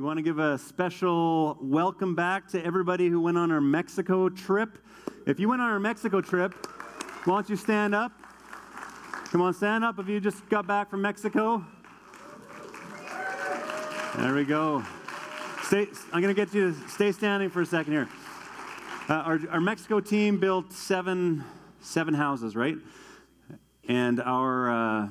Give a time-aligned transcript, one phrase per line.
[0.00, 4.30] We want to give a special welcome back to everybody who went on our Mexico
[4.30, 4.78] trip.
[5.26, 6.54] If you went on our Mexico trip,
[7.26, 8.10] why don't you stand up?
[9.26, 11.62] Come on, stand up if you just got back from Mexico.
[14.16, 14.82] There we go.
[15.64, 18.08] Stay, I'm going to get you to stay standing for a second here.
[19.06, 21.44] Uh, our, our Mexico team built seven,
[21.82, 22.78] seven houses, right?
[23.86, 25.08] And our uh,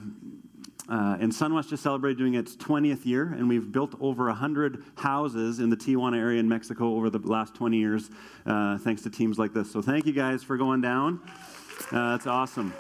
[0.90, 5.60] uh, and Sunwest just celebrated doing its 20th year, and we've built over 100 houses
[5.60, 8.10] in the Tijuana area in Mexico over the last 20 years,
[8.48, 9.72] uh, thanks to teams like this.
[9.72, 11.22] So thank you guys for going down.
[11.92, 12.74] Uh, that's awesome.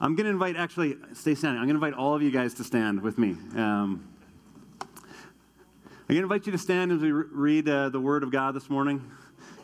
[0.00, 1.60] I'm going to invite, actually, stay standing.
[1.60, 3.36] I'm going to invite all of you guys to stand with me.
[3.54, 4.08] Um,
[4.80, 8.32] I'm going to invite you to stand as we re- read uh, the Word of
[8.32, 9.08] God this morning.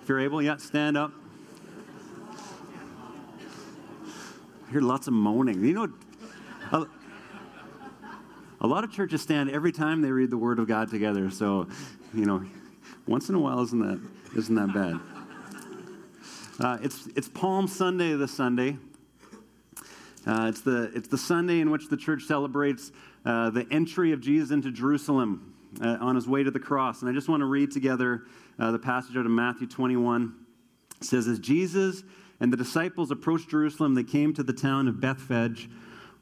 [0.03, 1.11] If you're able, yeah, stand up.
[4.67, 5.65] I hear lots of moaning.
[5.65, 5.89] You know,
[6.73, 6.87] a,
[8.61, 11.31] a lot of churches stand every time they read the Word of God together.
[11.31, 11.69] So,
[12.13, 12.45] you know,
[13.07, 14.01] once in a while isn't that
[14.37, 14.99] isn't that bad.
[16.59, 18.77] Uh, it's it's Palm Sunday this Sunday.
[20.27, 22.91] Uh, it's the it's the Sunday in which the church celebrates
[23.25, 27.03] uh, the entry of Jesus into Jerusalem uh, on his way to the cross.
[27.03, 28.23] And I just want to read together
[28.59, 30.35] uh, the passage out of Matthew 21.
[31.01, 32.03] It says, "As Jesus."
[32.41, 35.71] And the disciples approached Jerusalem, they came to the town of Bethphage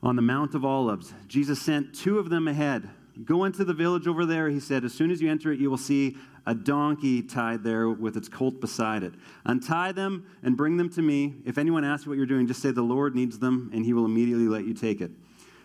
[0.03, 1.13] on the Mount of Olives.
[1.27, 2.89] Jesus sent two of them ahead.
[3.25, 4.85] Go into the village over there, he said.
[4.85, 8.29] As soon as you enter it, you will see a donkey tied there with its
[8.29, 9.15] colt beside it.
[9.45, 11.35] Untie them and bring them to me.
[11.45, 13.93] If anyone asks you what you're doing, just say, The Lord needs them, and he
[13.93, 15.11] will immediately let you take it.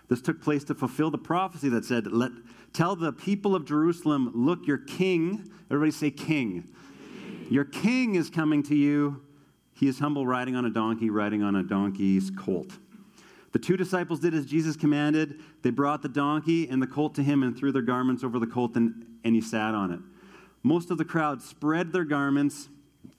[0.08, 2.32] This took place to fulfill the prophecy that said, Let
[2.72, 6.64] tell the people of Jerusalem, look, your king, everybody say king.
[6.64, 6.76] king.
[7.50, 9.22] Your king is coming to you
[9.80, 12.78] he is humble, riding on a donkey, riding on a donkey's colt.
[13.54, 15.40] The two disciples did as Jesus commanded.
[15.62, 18.48] They brought the donkey and the colt to him and threw their garments over the
[18.48, 20.00] colt, and, and he sat on it.
[20.64, 22.68] Most of the crowd spread their garments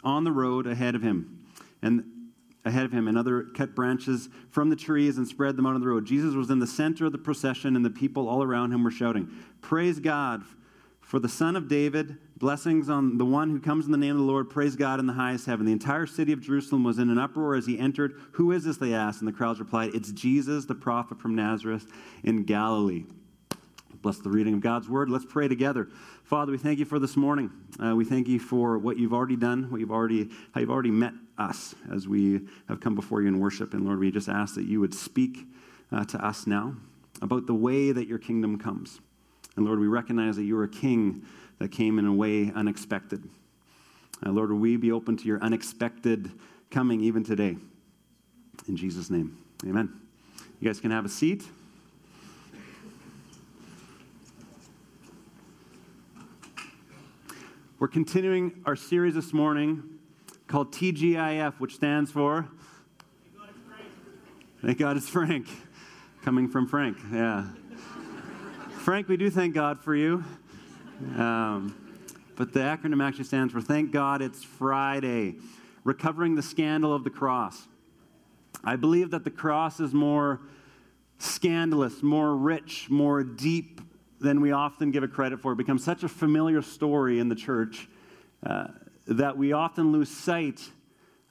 [0.04, 1.46] on the road ahead of him.
[1.80, 2.04] And
[2.66, 5.80] ahead of him, and other cut branches from the trees and spread them out on
[5.80, 6.04] the road.
[6.04, 8.90] Jesus was in the center of the procession, and the people all around him were
[8.90, 9.30] shouting,
[9.62, 10.42] Praise God
[11.00, 14.16] for the Son of David, blessings on the one who comes in the name of
[14.16, 15.66] the Lord, praise God in the highest heaven.
[15.66, 18.18] The entire city of Jerusalem was in an uproar as he entered.
[18.32, 18.78] Who is this?
[18.78, 19.20] They asked.
[19.20, 21.86] And the crowds replied, It's Jesus, the prophet from Nazareth
[22.24, 23.04] in Galilee.
[24.00, 25.10] Bless the reading of God's word.
[25.10, 25.90] Let's pray together.
[26.24, 27.50] Father, we thank you for this morning.
[27.78, 30.90] Uh, we thank you for what you've already done, what you've already, how you've already
[30.90, 33.74] met us as we have come before you in worship.
[33.74, 35.46] And Lord, we just ask that you would speak
[35.92, 36.74] uh, to us now
[37.20, 38.98] about the way that your kingdom comes.
[39.56, 41.26] And Lord, we recognize that you are a king
[41.60, 43.22] that came in a way unexpected.
[44.24, 46.32] Uh, Lord, will we be open to your unexpected
[46.70, 47.56] coming even today?
[48.66, 50.00] In Jesus' name, amen.
[50.58, 51.44] You guys can have a seat.
[57.78, 59.82] We're continuing our series this morning
[60.48, 62.48] called TGIF, which stands for
[64.62, 65.46] Thank God it's Frank.
[66.22, 67.46] Coming from Frank, yeah.
[68.80, 70.22] Frank, we do thank God for you.
[71.16, 71.74] Um,
[72.36, 75.36] but the acronym actually stands for Thank God It's Friday,
[75.84, 77.66] recovering the scandal of the cross.
[78.62, 80.40] I believe that the cross is more
[81.18, 83.80] scandalous, more rich, more deep
[84.20, 85.52] than we often give it credit for.
[85.52, 87.88] It becomes such a familiar story in the church
[88.44, 88.68] uh,
[89.06, 90.60] that we often lose sight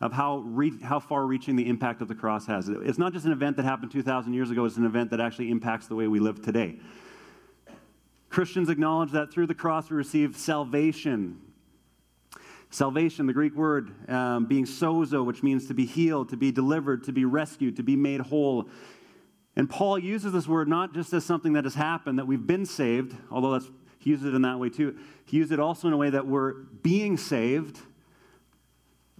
[0.01, 2.69] of how, re- how far reaching the impact of the cross has.
[2.69, 5.51] It's not just an event that happened 2,000 years ago, it's an event that actually
[5.51, 6.79] impacts the way we live today.
[8.39, 11.41] Christians acknowledge that through the cross we receive salvation.
[12.69, 17.03] Salvation, the Greek word um, being sozo, which means to be healed, to be delivered,
[17.03, 18.69] to be rescued, to be made whole.
[19.57, 22.65] And Paul uses this word not just as something that has happened, that we've been
[22.65, 24.97] saved, although that's, he uses it in that way too.
[25.25, 27.77] He uses it also in a way that we're being saved,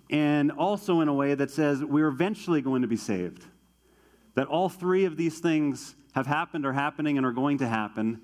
[0.10, 3.44] and also in a way that says we're eventually going to be saved.
[4.36, 8.22] That all three of these things have happened, are happening, and are going to happen.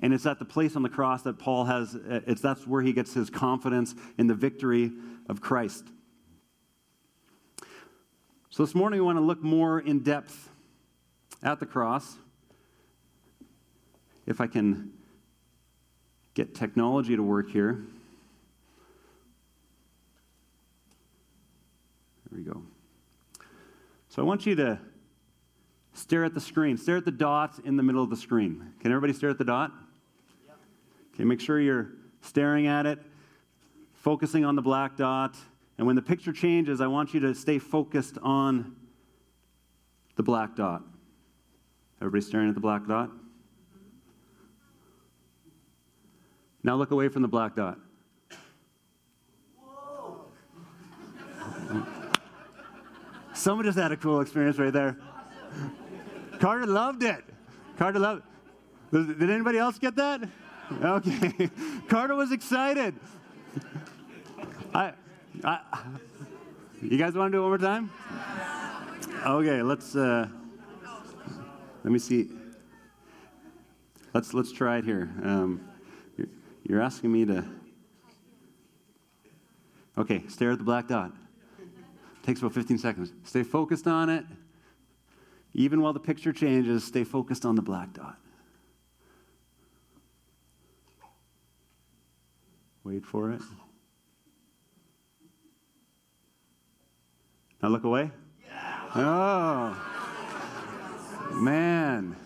[0.00, 2.82] And it's at the place on the cross that Paul has, uh, it's, that's where
[2.82, 4.92] he gets his confidence in the victory
[5.28, 5.84] of Christ.
[8.50, 10.48] So this morning we want to look more in depth
[11.42, 12.16] at the cross.
[14.26, 14.92] If I can
[16.34, 17.82] get technology to work here.
[22.30, 22.62] There we go.
[24.08, 24.78] So I want you to
[25.94, 26.76] stare at the screen.
[26.76, 28.72] Stare at the dot in the middle of the screen.
[28.80, 29.72] Can everybody stare at the dot?
[31.18, 31.88] Okay, make sure you're
[32.20, 33.00] staring at it,
[33.92, 35.36] focusing on the black dot.
[35.76, 38.76] And when the picture changes, I want you to stay focused on
[40.14, 40.82] the black dot.
[42.00, 43.10] Everybody staring at the black dot?
[46.62, 47.78] Now look away from the black dot.
[53.34, 54.96] Someone just had a cool experience right there.
[56.38, 57.24] Carter loved it.
[57.76, 58.22] Carter loved
[58.92, 59.18] it.
[59.18, 60.28] Did anybody else get that?
[60.82, 61.50] Okay.
[61.88, 62.94] Carter was excited.
[64.74, 64.92] I,
[65.42, 65.60] I,
[66.82, 67.90] you guys want to do it one more time?
[69.26, 70.28] Okay, let's, uh,
[71.82, 72.30] let me see.
[74.14, 75.10] Let's, let's try it here.
[75.22, 75.68] Um,
[76.16, 76.28] you're,
[76.64, 77.44] you're asking me to,
[79.96, 81.12] okay, stare at the black dot.
[82.22, 83.12] Takes about 15 seconds.
[83.24, 84.24] Stay focused on it.
[85.54, 88.18] Even while the picture changes, stay focused on the black dot.
[92.88, 93.42] Wait for it.
[97.62, 98.10] Now look away.
[98.94, 99.76] Oh,
[101.34, 102.16] man.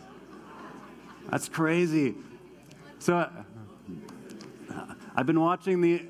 [1.28, 2.14] That's crazy.
[3.00, 3.28] So uh,
[5.16, 6.06] I've been watching the.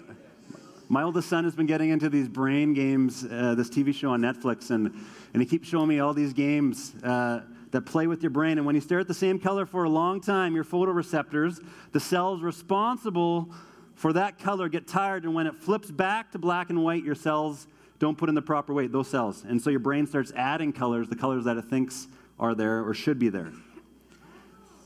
[0.91, 4.21] My oldest son has been getting into these brain games, uh, this TV show on
[4.21, 4.93] Netflix, and,
[5.33, 7.41] and he keeps showing me all these games uh,
[7.71, 8.59] that play with your brain.
[8.59, 12.01] And when you stare at the same color for a long time, your photoreceptors, the
[12.01, 13.49] cells responsible
[13.95, 15.25] for that color, get tired.
[15.25, 17.67] And when it flips back to black and white, your cells
[17.99, 19.45] don't put in the proper weight, those cells.
[19.47, 22.09] And so your brain starts adding colors, the colors that it thinks
[22.39, 23.53] are there or should be there.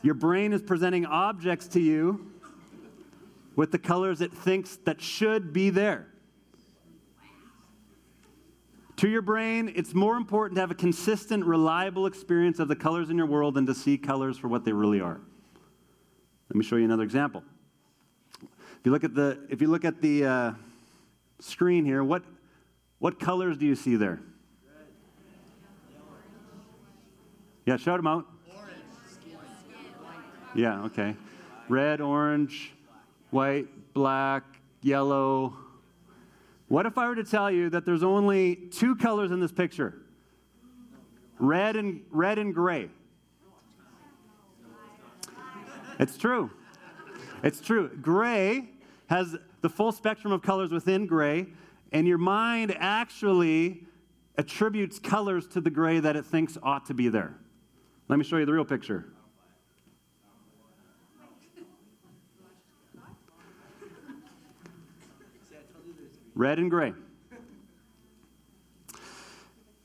[0.02, 2.30] Your brain is presenting objects to you
[3.56, 6.08] with the colors it thinks that should be there.
[8.98, 13.10] To your brain, it's more important to have a consistent, reliable experience of the colors
[13.10, 15.20] in your world than to see colors for what they really are.
[16.48, 17.42] Let me show you another example.
[18.86, 20.52] If you look at the, if you look at the uh,
[21.40, 22.22] screen here, what,
[23.00, 24.20] what colors do you see there?
[27.64, 28.26] Yeah, shout them out.
[30.54, 31.16] Yeah, okay.
[31.68, 32.74] Red, orange,
[33.30, 34.44] white, black,
[34.82, 35.56] yellow.
[36.68, 39.94] What if I were to tell you that there's only two colors in this picture?
[41.40, 42.88] Red and red and gray.
[45.98, 46.52] It's true.
[47.42, 47.90] It's true.
[48.00, 48.68] Gray
[49.06, 51.46] has the full spectrum of colors within gray,
[51.92, 53.84] and your mind actually
[54.36, 57.36] attributes colors to the gray that it thinks ought to be there.
[58.08, 59.06] Let me show you the real picture.
[66.36, 66.92] red and gray.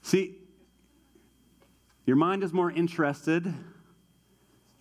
[0.02, 0.36] See,
[2.06, 3.52] your mind is more interested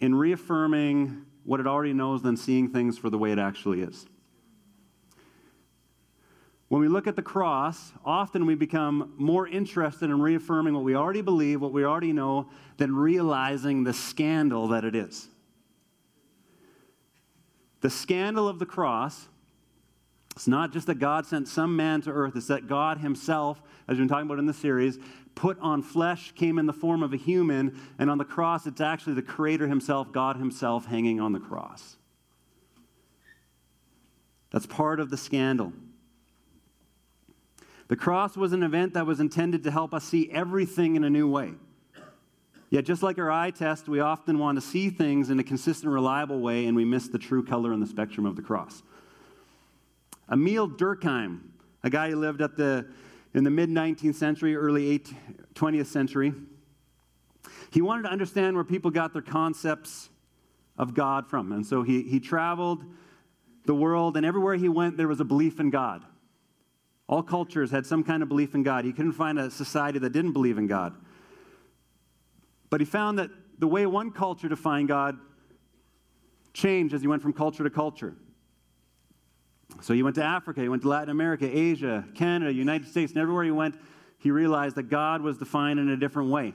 [0.01, 4.07] in reaffirming what it already knows than seeing things for the way it actually is.
[6.71, 10.95] When we look at the cross, often we become more interested in reaffirming what we
[10.95, 15.29] already believe, what we already know, than realizing the scandal that it is.
[17.81, 19.27] The scandal of the cross
[20.37, 23.99] it's not just that God sent some man to earth, it's that God Himself, as
[23.99, 24.99] we've been talking about in the series,
[25.35, 28.81] put on flesh, came in the form of a human, and on the cross, it's
[28.81, 31.97] actually the Creator Himself, God Himself, hanging on the cross.
[34.51, 35.73] That's part of the scandal.
[37.91, 41.11] The cross was an event that was intended to help us see everything in a
[41.11, 41.55] new way.
[42.71, 45.93] Yet, just like our eye test, we often want to see things in a consistent,
[45.93, 48.85] reliable way, and we miss the true color and the spectrum of the cross.
[50.31, 51.41] Émile Durkheim,
[51.83, 52.87] a guy who lived at the,
[53.35, 55.01] in the mid 19th century, early
[55.57, 56.33] 20th century,
[57.73, 60.11] he wanted to understand where people got their concepts
[60.79, 61.51] of God from.
[61.51, 62.85] And so he, he traveled
[63.67, 66.05] the world, and everywhere he went, there was a belief in God.
[67.11, 68.85] All cultures had some kind of belief in God.
[68.85, 70.95] He couldn't find a society that didn't believe in God.
[72.71, 75.19] But he found that the way one culture defined God
[76.55, 78.15] changed as he went from culture to culture.
[79.81, 83.21] So he went to Africa, he went to Latin America, Asia, Canada, United States, and
[83.21, 83.75] everywhere he went,
[84.19, 86.55] he realized that God was defined in a different way.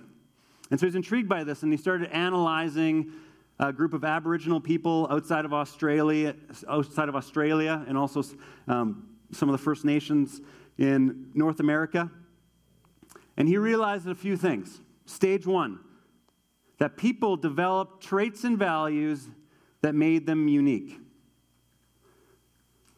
[0.71, 3.11] And so he's intrigued by this, and he started analyzing
[3.59, 6.33] a group of Aboriginal people outside of Australia,
[6.69, 8.23] outside of Australia, and also
[8.69, 10.41] um, some of the First Nations
[10.77, 12.09] in North America.
[13.37, 14.79] And he realized a few things.
[15.05, 15.79] Stage one,
[16.79, 19.29] that people developed traits and values
[19.81, 20.99] that made them unique.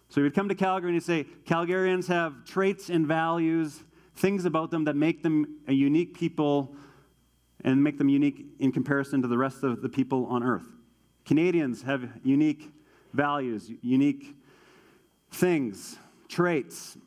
[0.09, 3.83] So you'd come to Calgary and you'd say, Calgarians have traits and values,
[4.15, 6.75] things about them that make them a unique people
[7.63, 10.65] and make them unique in comparison to the rest of the people on earth.
[11.25, 12.71] Canadians have unique
[13.13, 14.37] values, unique
[15.31, 16.97] things, traits.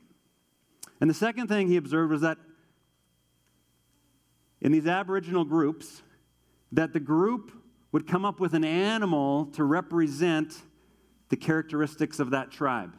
[1.00, 2.38] And the second thing he observed was that
[4.60, 6.02] in these Aboriginal groups,
[6.72, 7.52] that the group
[7.92, 10.54] would come up with an animal to represent
[11.28, 12.94] the characteristics of that tribe.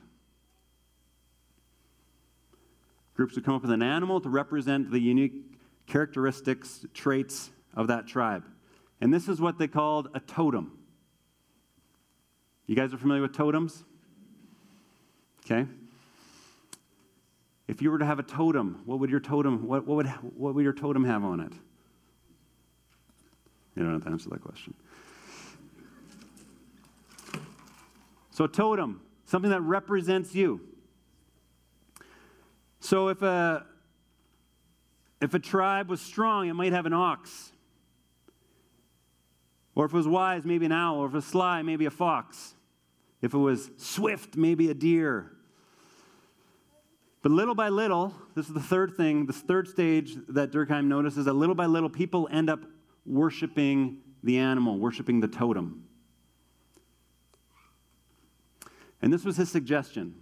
[3.15, 5.33] Groups would come up with an animal to represent the unique
[5.85, 8.43] characteristics, traits of that tribe.
[8.99, 10.77] And this is what they called a totem.
[12.67, 13.83] You guys are familiar with totems?
[15.45, 15.67] Okay.
[17.71, 20.53] If you were to have a totem, what would your totem, what, what, would, what
[20.55, 21.53] would your totem have on it?
[23.77, 24.73] You don't have to answer that question.
[28.31, 30.59] So, a totem, something that represents you.
[32.81, 33.65] So, if a,
[35.21, 37.53] if a tribe was strong, it might have an ox.
[39.75, 40.97] Or if it was wise, maybe an owl.
[40.97, 42.53] Or if it was sly, maybe a fox.
[43.21, 45.31] If it was swift, maybe a deer.
[47.21, 51.25] But little by little, this is the third thing, this third stage that Durkheim notices
[51.25, 52.61] that little by little people end up
[53.05, 55.83] worshiping the animal, worshiping the totem.
[59.01, 60.15] And this was his suggestion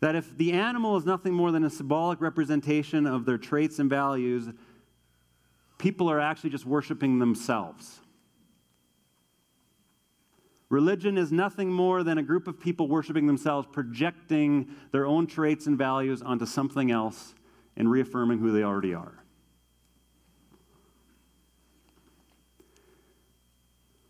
[0.00, 3.88] that if the animal is nothing more than a symbolic representation of their traits and
[3.88, 4.48] values,
[5.78, 8.00] people are actually just worshiping themselves.
[10.68, 15.66] Religion is nothing more than a group of people worshiping themselves, projecting their own traits
[15.66, 17.34] and values onto something else
[17.76, 19.22] and reaffirming who they already are.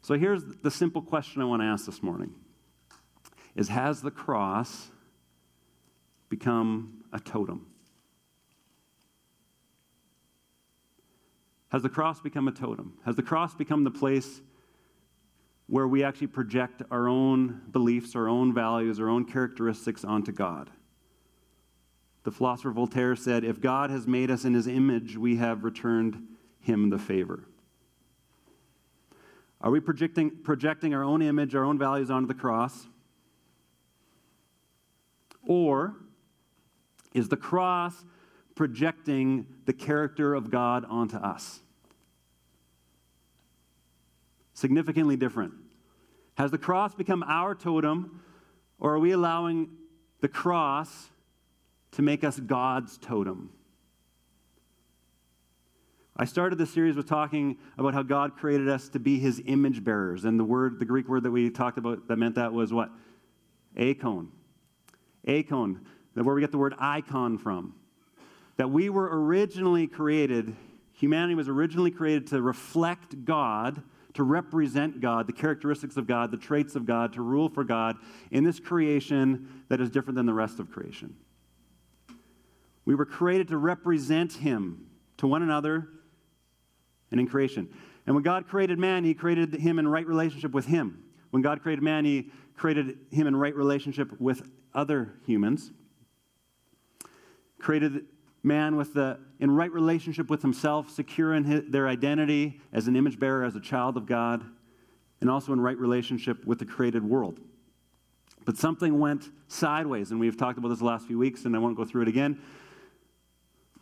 [0.00, 2.32] So here's the simple question I want to ask this morning
[3.56, 4.90] is has the cross
[6.28, 7.66] become a totem?
[11.70, 12.94] Has the cross become a totem?
[13.04, 14.40] Has the cross become the place
[15.68, 20.70] where we actually project our own beliefs, our own values, our own characteristics onto God?
[22.24, 26.26] The philosopher Voltaire said, If God has made us in his image, we have returned
[26.60, 27.44] him the favor.
[29.60, 32.88] Are we projecting, projecting our own image, our own values onto the cross?
[35.46, 35.94] Or
[37.14, 38.04] is the cross
[38.54, 41.60] projecting the character of God onto us?
[44.56, 45.52] Significantly different.
[46.38, 48.22] Has the cross become our totem,
[48.78, 49.68] or are we allowing
[50.22, 51.10] the cross
[51.92, 53.50] to make us God's totem?
[56.16, 59.84] I started the series with talking about how God created us to be his image
[59.84, 60.24] bearers.
[60.24, 62.88] And the word, the Greek word that we talked about that meant that was what?
[63.78, 64.32] Eikon.
[65.28, 65.84] Eikon,
[66.14, 67.74] where we get the word icon from.
[68.56, 70.56] That we were originally created,
[70.94, 73.82] humanity was originally created to reflect God,
[74.16, 77.96] to represent God, the characteristics of God, the traits of God, to rule for God
[78.30, 81.14] in this creation that is different than the rest of creation.
[82.84, 84.86] We were created to represent Him
[85.18, 85.88] to one another
[87.10, 87.68] and in creation.
[88.06, 91.02] And when God created man, He created him in right relationship with Him.
[91.30, 95.70] When God created man, He created him in right relationship with other humans.
[97.58, 98.06] Created
[98.46, 102.96] man with the in right relationship with himself, secure in his, their identity as an
[102.96, 104.42] image bearer, as a child of God,
[105.20, 107.40] and also in right relationship with the created world.
[108.46, 111.58] But something went sideways, and we've talked about this the last few weeks, and I
[111.58, 112.40] won't go through it again.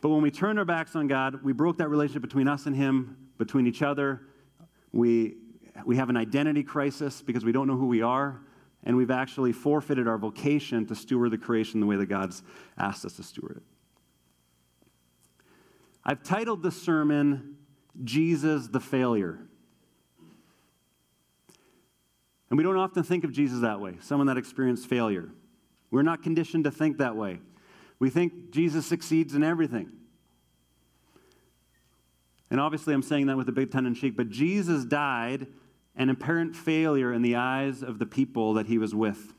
[0.01, 2.75] But when we turned our backs on God, we broke that relationship between us and
[2.75, 4.21] Him, between each other.
[4.91, 5.35] We,
[5.85, 8.41] we have an identity crisis because we don't know who we are,
[8.83, 12.43] and we've actually forfeited our vocation to steward the creation the way that God's
[12.77, 13.74] asked us to steward it.
[16.05, 17.57] I've titled the sermon,
[18.03, 19.39] Jesus the Failure.
[22.49, 25.29] And we don't often think of Jesus that way, someone that experienced failure.
[25.89, 27.39] We're not conditioned to think that way.
[27.99, 29.91] We think Jesus succeeds in everything.
[32.51, 35.47] And obviously, I'm saying that with a big tongue in cheek, but Jesus died
[35.95, 39.33] an apparent failure in the eyes of the people that he was with.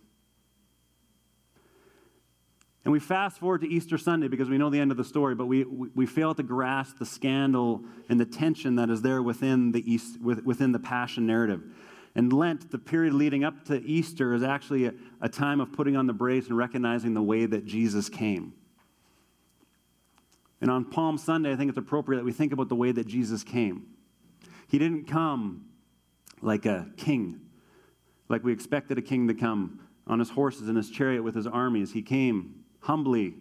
[2.86, 5.34] And we fast forward to Easter Sunday because we know the end of the story,
[5.34, 9.72] but we, we fail to grasp the scandal and the tension that is there within
[9.72, 11.64] the, East, within the Passion narrative.
[12.14, 15.96] And Lent, the period leading up to Easter, is actually a, a time of putting
[15.96, 18.52] on the brace and recognizing the way that Jesus came.
[20.60, 23.08] And on Palm Sunday, I think it's appropriate that we think about the way that
[23.08, 23.88] Jesus came.
[24.68, 25.64] He didn't come
[26.40, 27.40] like a king,
[28.28, 31.48] like we expected a king to come on his horses and his chariot with his
[31.48, 31.92] armies.
[31.92, 33.34] He came humbly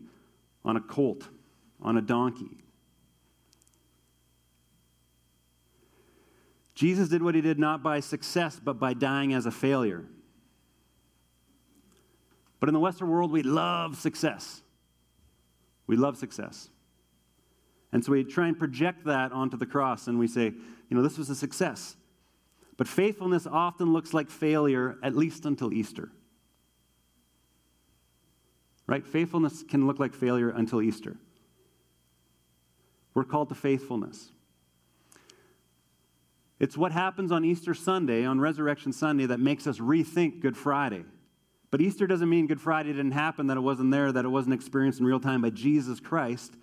[0.64, 1.30] on a colt,
[1.82, 2.64] on a donkey.
[6.74, 10.06] Jesus did what he did not by success, but by dying as a failure.
[12.60, 14.62] But in the Western world, we love success.
[15.88, 16.70] We love success.
[17.94, 21.04] And so we try and project that onto the cross and we say, you know,
[21.04, 21.96] this was a success.
[22.78, 26.12] But faithfulness often looks like failure, at least until Easter.
[28.88, 29.06] Right?
[29.06, 31.18] Faithfulness can look like failure until Easter.
[33.14, 34.30] We're called to faithfulness.
[36.60, 41.04] It's what happens on Easter Sunday, on Resurrection Sunday, that makes us rethink Good Friday.
[41.72, 44.54] But Easter doesn't mean Good Friday didn't happen, that it wasn't there, that it wasn't
[44.54, 46.54] experienced in real time by Jesus Christ.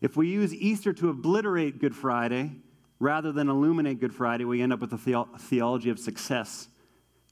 [0.00, 2.52] If we use Easter to obliterate Good Friday
[3.00, 6.68] rather than illuminate Good Friday, we end up with a theo- theology of success,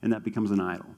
[0.02, 0.94] and that becomes an idol.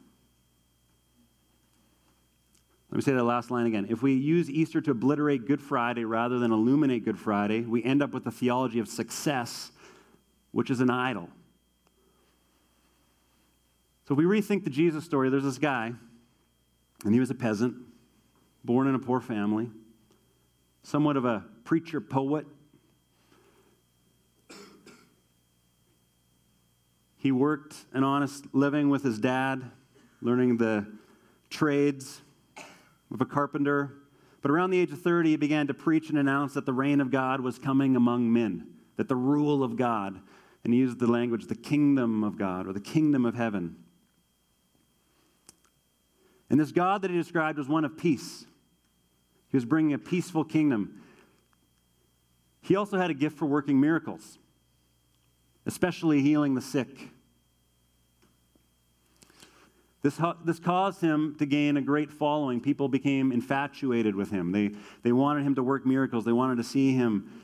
[2.90, 3.86] Let me say that last line again.
[3.90, 8.02] If we use Easter to obliterate Good Friday rather than illuminate Good Friday, we end
[8.02, 9.72] up with a theology of success,
[10.52, 11.28] which is an idol.
[14.06, 15.92] So if we rethink the Jesus story, there's this guy,
[17.04, 17.76] and he was a peasant,
[18.64, 19.68] born in a poor family,
[20.82, 22.46] somewhat of a preacher poet.
[27.18, 29.70] He worked an honest living with his dad,
[30.22, 30.86] learning the
[31.50, 32.22] trades
[33.12, 33.94] of a carpenter.
[34.40, 37.00] But around the age of 30, he began to preach and announce that the reign
[37.00, 40.20] of God was coming among men, that the rule of God,
[40.64, 43.76] and he used the language, the kingdom of God or the kingdom of heaven.
[46.50, 48.44] And this God that he described was one of peace.
[49.48, 51.02] He was bringing a peaceful kingdom.
[52.60, 54.38] He also had a gift for working miracles,
[55.66, 57.10] especially healing the sick.
[60.08, 62.62] This, this caused him to gain a great following.
[62.62, 64.52] People became infatuated with him.
[64.52, 64.70] They,
[65.02, 66.24] they wanted him to work miracles.
[66.24, 67.42] They wanted to see him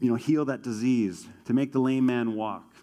[0.00, 2.74] you know, heal that disease, to make the lame man walk.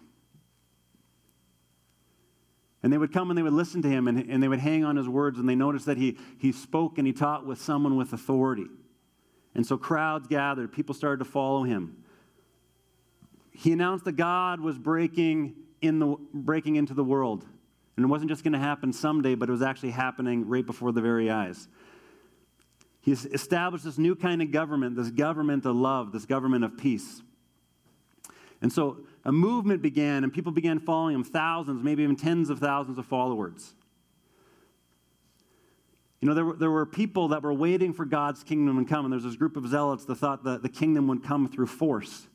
[2.82, 4.82] And they would come and they would listen to him and, and they would hang
[4.82, 7.96] on his words and they noticed that he, he spoke and he taught with someone
[7.96, 8.68] with authority.
[9.54, 12.02] And so crowds gathered, people started to follow him.
[13.52, 17.44] He announced that God was breaking, in the, breaking into the world.
[18.00, 20.90] And it wasn't just going to happen someday, but it was actually happening right before
[20.90, 21.68] the very eyes.
[23.02, 27.20] He established this new kind of government, this government of love, this government of peace.
[28.62, 32.58] And so a movement began, and people began following him thousands, maybe even tens of
[32.58, 33.74] thousands of followers.
[36.22, 39.04] You know, there were, there were people that were waiting for God's kingdom to come,
[39.04, 42.28] and there's this group of zealots that thought that the kingdom would come through force.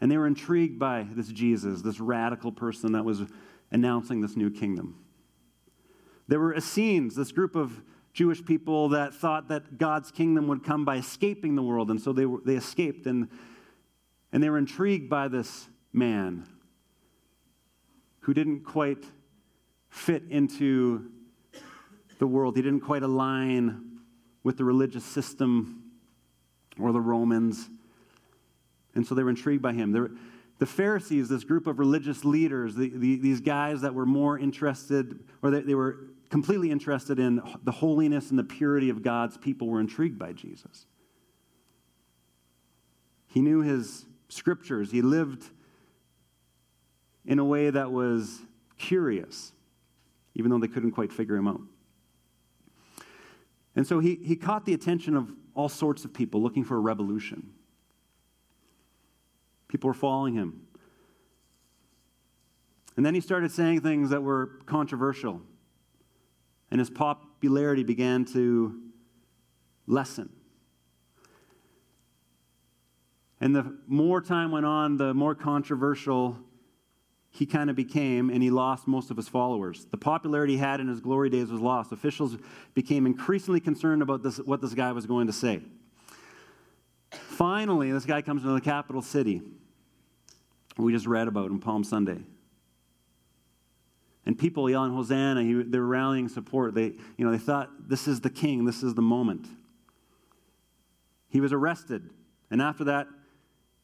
[0.00, 3.22] And they were intrigued by this Jesus, this radical person that was
[3.72, 4.96] announcing this new kingdom.
[6.28, 7.82] There were Essenes, this group of
[8.12, 12.12] Jewish people that thought that God's kingdom would come by escaping the world, and so
[12.12, 13.28] they, were, they escaped, and,
[14.32, 16.46] and they were intrigued by this man
[18.20, 19.04] who didn't quite
[19.88, 21.10] fit into
[22.18, 22.56] the world.
[22.56, 23.98] He didn't quite align
[24.44, 25.82] with the religious system
[26.78, 27.68] or the Romans.
[28.94, 29.92] And so they were intrigued by him.
[29.92, 30.12] Were,
[30.62, 35.18] the Pharisees, this group of religious leaders, the, the, these guys that were more interested,
[35.42, 39.66] or they, they were completely interested in the holiness and the purity of God's people,
[39.66, 40.86] were intrigued by Jesus.
[43.26, 44.92] He knew his scriptures.
[44.92, 45.50] He lived
[47.26, 48.42] in a way that was
[48.78, 49.50] curious,
[50.36, 51.62] even though they couldn't quite figure him out.
[53.74, 56.80] And so he, he caught the attention of all sorts of people looking for a
[56.80, 57.51] revolution.
[59.72, 60.60] People were following him.
[62.94, 65.40] And then he started saying things that were controversial.
[66.70, 68.78] And his popularity began to
[69.86, 70.28] lessen.
[73.40, 76.36] And the more time went on, the more controversial
[77.30, 79.86] he kind of became, and he lost most of his followers.
[79.90, 81.92] The popularity he had in his glory days was lost.
[81.92, 82.36] Officials
[82.74, 85.62] became increasingly concerned about this, what this guy was going to say.
[87.10, 89.40] Finally, this guy comes into the capital city
[90.78, 92.18] we just read about in Palm Sunday.
[94.24, 96.74] And people yelling Hosanna, he, they were rallying support.
[96.74, 99.46] They, you know, they thought this is the king, this is the moment.
[101.28, 102.10] He was arrested,
[102.50, 103.08] and after that,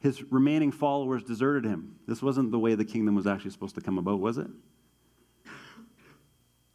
[0.01, 1.97] his remaining followers deserted him.
[2.07, 4.47] This wasn't the way the kingdom was actually supposed to come about, was it?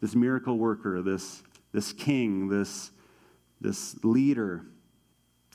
[0.02, 2.92] This miracle worker, this, this king, this,
[3.62, 4.66] this leader,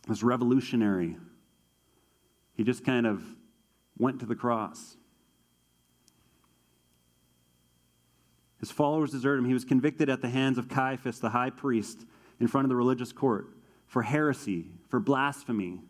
[0.09, 1.19] this revolutionary,
[2.55, 3.23] he just kind of
[3.99, 4.97] went to the cross.
[8.61, 9.47] His followers deserted him.
[9.47, 12.05] He was convicted at the hands of Caiaphas, the high priest,
[12.41, 13.49] in front of the religious court
[13.87, 15.81] for heresy, for blasphemy,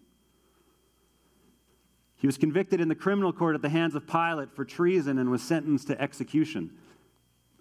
[2.18, 5.30] he was convicted in the criminal court at the hands of Pilate for treason and
[5.30, 6.72] was sentenced to execution.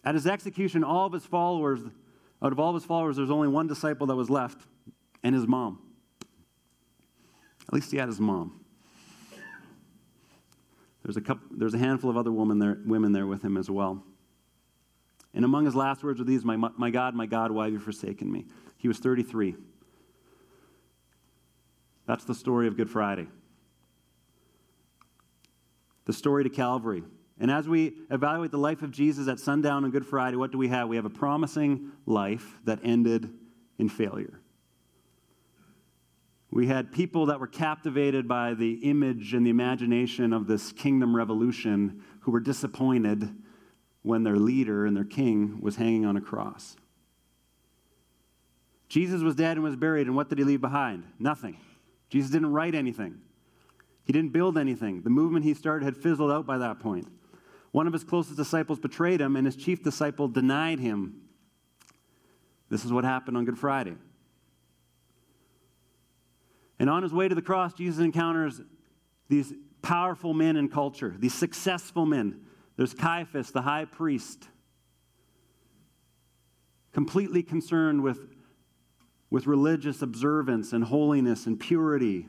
[0.03, 1.81] At his execution, all of his followers,
[2.41, 4.65] out of all of his followers, there's only one disciple that was left,
[5.23, 5.79] and his mom.
[7.67, 8.61] At least he had his mom.
[11.07, 13.71] There's a, couple, there's a handful of other women there, women there with him as
[13.71, 14.03] well.
[15.33, 17.79] And among his last words were these My, my God, my God, why have you
[17.79, 18.45] forsaken me?
[18.75, 19.55] He was 33.
[22.07, 23.27] That's the story of Good Friday.
[26.03, 27.03] The story to Calvary.
[27.39, 30.57] And as we evaluate the life of Jesus at sundown on Good Friday, what do
[30.57, 30.89] we have?
[30.89, 33.29] We have a promising life that ended
[33.77, 34.41] in failure.
[36.49, 41.15] We had people that were captivated by the image and the imagination of this kingdom
[41.15, 43.29] revolution who were disappointed
[44.01, 46.77] when their leader and their king was hanging on a cross.
[48.87, 51.03] Jesus was dead and was buried, and what did he leave behind?
[51.19, 51.57] Nothing.
[52.09, 53.19] Jesus didn't write anything.
[54.05, 55.01] He didn't build anything.
[55.01, 57.07] The movement he started had fizzled out by that point.
[57.71, 61.21] One of his closest disciples betrayed him, and his chief disciple denied him.
[62.69, 63.95] This is what happened on Good Friday.
[66.79, 68.61] And on his way to the cross, Jesus encounters
[69.29, 72.41] these powerful men in culture, these successful men.
[72.75, 74.47] There's Caiaphas, the high priest,
[76.93, 78.19] completely concerned with
[79.29, 82.27] with religious observance and holiness and purity.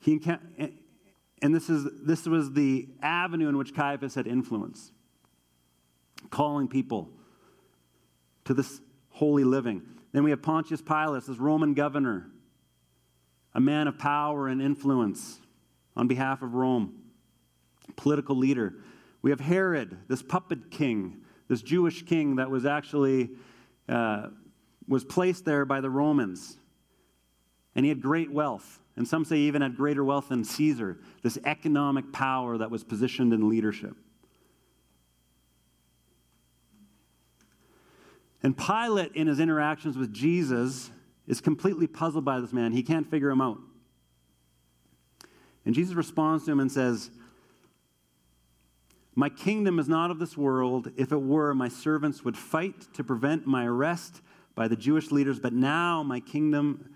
[0.00, 0.20] He,
[1.42, 4.92] and this, is, this was the avenue in which Caiaphas had influence,
[6.30, 7.10] calling people
[8.44, 9.82] to this holy living.
[10.16, 12.30] Then we have Pontius Pilate, this Roman governor,
[13.52, 15.40] a man of power and influence
[15.94, 17.02] on behalf of Rome,
[17.96, 18.76] political leader.
[19.20, 23.28] We have Herod, this puppet king this Jewish king that was actually
[23.90, 24.28] uh,
[24.88, 26.56] was placed there by the Romans.
[27.74, 28.80] And he had great wealth.
[28.96, 33.34] And some say even had greater wealth than Caesar, this economic power that was positioned
[33.34, 33.94] in leadership.
[38.46, 40.92] And Pilate, in his interactions with Jesus,
[41.26, 42.70] is completely puzzled by this man.
[42.70, 43.58] He can't figure him out.
[45.64, 47.10] And Jesus responds to him and says,
[49.16, 50.92] my kingdom is not of this world.
[50.96, 54.20] If it were, my servants would fight to prevent my arrest
[54.54, 56.94] by the Jewish leaders, but now my kingdom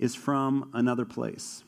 [0.00, 1.62] is from another place.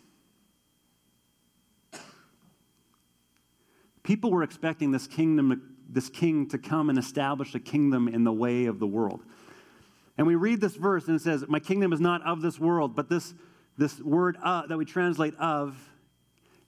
[4.03, 8.33] People were expecting this kingdom, this king to come and establish a kingdom in the
[8.33, 9.23] way of the world.
[10.19, 12.95] And we read this verse and it says, My kingdom is not of this world,
[12.95, 13.35] but this,
[13.77, 15.77] this word uh, that we translate of,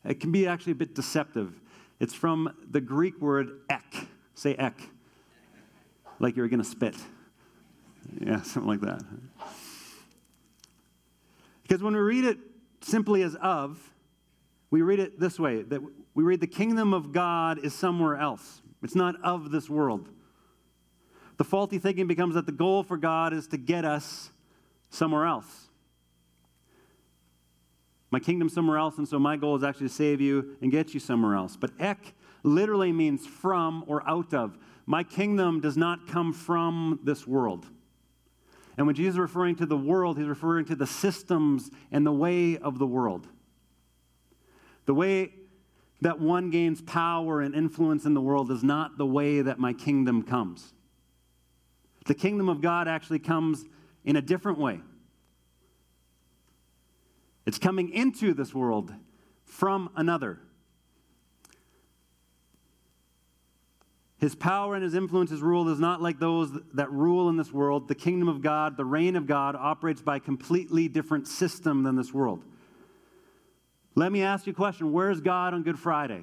[0.04, 1.60] it can be actually a bit deceptive.
[2.00, 4.06] It's from the Greek word ek.
[4.34, 4.80] Say ek.
[6.20, 6.94] Like you're going to spit.
[8.20, 9.02] Yeah, something like that.
[11.62, 12.38] Because when we read it
[12.80, 13.78] simply as of,
[14.70, 15.80] we read it this way that
[16.14, 18.62] we read the kingdom of God is somewhere else.
[18.82, 20.08] It's not of this world.
[21.36, 24.30] The faulty thinking becomes that the goal for God is to get us
[24.90, 25.68] somewhere else
[28.10, 30.94] my kingdom somewhere else, and so my goal is actually to save you and get
[30.94, 31.56] you somewhere else.
[31.56, 34.56] But ek literally means from or out of.
[34.86, 37.66] My kingdom does not come from this world.
[38.78, 42.12] And when Jesus is referring to the world, he's referring to the systems and the
[42.12, 43.26] way of the world.
[44.86, 45.32] The way
[46.00, 49.72] that one gains power and influence in the world is not the way that my
[49.72, 50.72] kingdom comes.
[52.06, 53.64] The kingdom of God actually comes
[54.04, 54.80] in a different way.
[57.46, 58.92] It's coming into this world
[59.44, 60.38] from another.
[64.18, 67.52] His power and his influence, his rule is not like those that rule in this
[67.52, 67.86] world.
[67.86, 71.94] The kingdom of God, the reign of God, operates by a completely different system than
[71.94, 72.44] this world.
[73.98, 76.22] Let me ask you a question Where's God on Good Friday?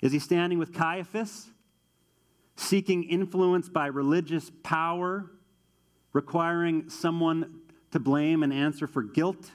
[0.00, 1.46] Is he standing with Caiaphas,
[2.56, 5.30] seeking influence by religious power,
[6.12, 7.60] requiring someone
[7.92, 9.52] to blame and answer for guilt?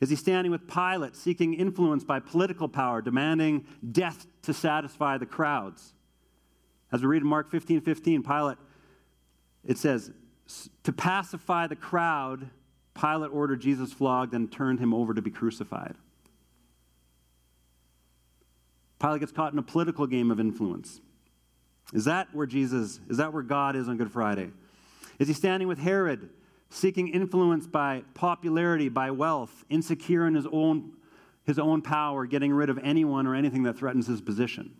[0.00, 5.26] Is he standing with Pilate, seeking influence by political power, demanding death to satisfy the
[5.26, 5.92] crowds?
[6.90, 8.58] As we read in Mark 15 15, Pilate,
[9.66, 10.12] it says,
[10.82, 12.48] to pacify the crowd,
[12.94, 15.94] Pilate ordered Jesus flogged and turned him over to be crucified.
[19.00, 21.00] Pilate gets caught in a political game of influence.
[21.92, 24.50] Is that where Jesus, is that where God is on Good Friday?
[25.18, 26.30] Is he standing with Herod,
[26.72, 30.92] seeking influence by popularity, by wealth, insecure in his own,
[31.44, 34.74] his own power, getting rid of anyone or anything that threatens his position.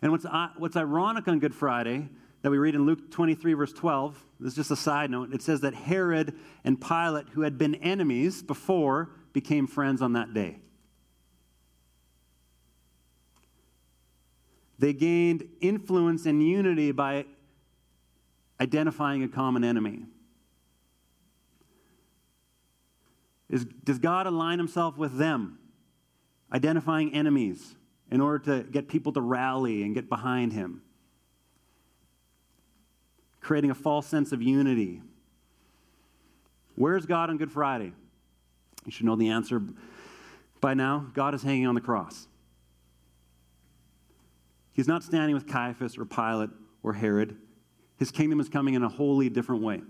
[0.00, 2.08] And what's, what's ironic on Good Friday
[2.46, 5.34] that we read in Luke 23, verse 12, this is just a side note.
[5.34, 6.32] It says that Herod
[6.62, 10.60] and Pilate, who had been enemies before, became friends on that day.
[14.78, 17.24] They gained influence and unity by
[18.60, 20.04] identifying a common enemy.
[23.50, 25.58] Is, does God align himself with them?
[26.52, 27.74] identifying enemies
[28.10, 30.82] in order to get people to rally and get behind him,
[33.46, 35.00] creating a false sense of unity.
[36.74, 37.92] Where's God on Good Friday?
[38.84, 39.62] You should know the answer
[40.60, 41.06] by now.
[41.14, 42.26] God is hanging on the cross.
[44.72, 46.50] He's not standing with Caiaphas or Pilate
[46.82, 47.36] or Herod.
[47.98, 49.80] His kingdom is coming in a wholly different way.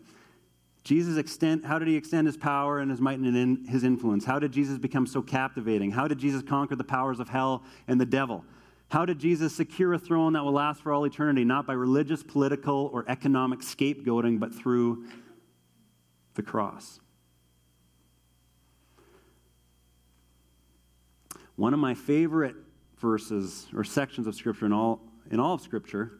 [0.84, 4.26] Jesus extend, how did he extend his power and his might and his influence?
[4.26, 5.92] How did Jesus become so captivating?
[5.92, 8.44] How did Jesus conquer the powers of hell and the devil?
[8.88, 12.22] How did Jesus secure a throne that will last for all eternity, not by religious,
[12.22, 15.06] political, or economic scapegoating, but through
[16.34, 17.00] the cross?
[21.56, 22.54] One of my favorite
[22.98, 26.12] verses or sections of Scripture in all, in all of Scripture,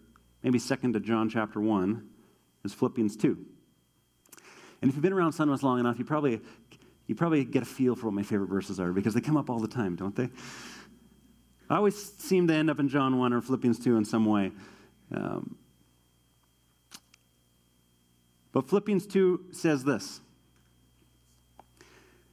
[0.43, 2.09] maybe second to John chapter 1,
[2.65, 3.39] is Philippians 2.
[4.83, 6.41] And if you've been around Sunwest long enough, you probably,
[7.07, 9.49] you probably get a feel for what my favorite verses are because they come up
[9.51, 10.31] all the time, don't they?
[11.69, 14.53] I always seem to end up in John 1 or Philippians 2 in some way.
[15.13, 15.57] Um,
[18.53, 20.21] but Philippians 2 says this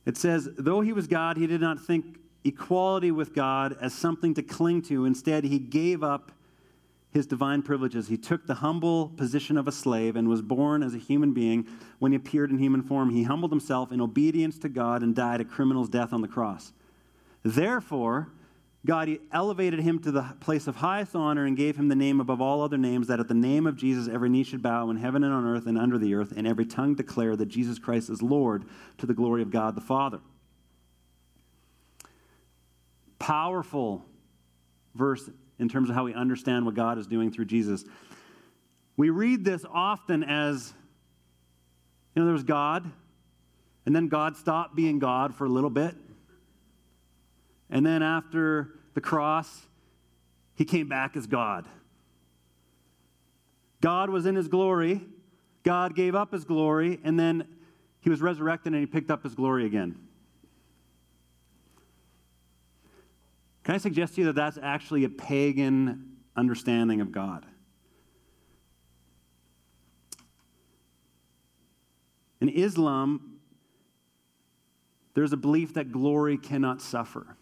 [0.05, 4.33] it says, Though he was God, he did not think equality with God as something
[4.33, 5.05] to cling to.
[5.05, 6.31] Instead, he gave up
[7.11, 8.07] his divine privileges.
[8.07, 11.67] He took the humble position of a slave and was born as a human being.
[11.99, 15.39] When he appeared in human form, he humbled himself in obedience to God and died
[15.39, 16.73] a criminal's death on the cross.
[17.43, 18.29] Therefore,
[18.85, 22.41] God elevated him to the place of highest honor and gave him the name above
[22.41, 25.23] all other names, that at the name of Jesus every knee should bow in heaven
[25.23, 28.21] and on earth and under the earth, and every tongue declare that Jesus Christ is
[28.21, 28.65] Lord
[28.97, 30.19] to the glory of God the Father.
[33.19, 34.03] Powerful
[34.95, 37.85] verse in terms of how we understand what God is doing through Jesus.
[38.97, 40.73] We read this often as,
[42.13, 42.91] you know, there was God,
[43.85, 45.95] and then God stopped being God for a little bit.
[47.69, 49.67] And then after the cross,
[50.55, 51.67] he came back as God.
[53.81, 55.01] God was in his glory.
[55.63, 57.47] God gave up his glory, and then
[58.01, 59.97] he was resurrected and he picked up his glory again.
[63.63, 67.45] Can I suggest to you that that's actually a pagan understanding of God?
[72.41, 73.39] In Islam,
[75.13, 77.37] there's a belief that glory cannot suffer.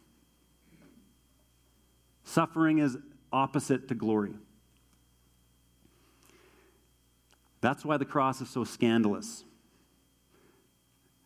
[2.23, 2.97] Suffering is
[3.31, 4.33] opposite to glory.
[7.61, 9.43] That's why the cross is so scandalous.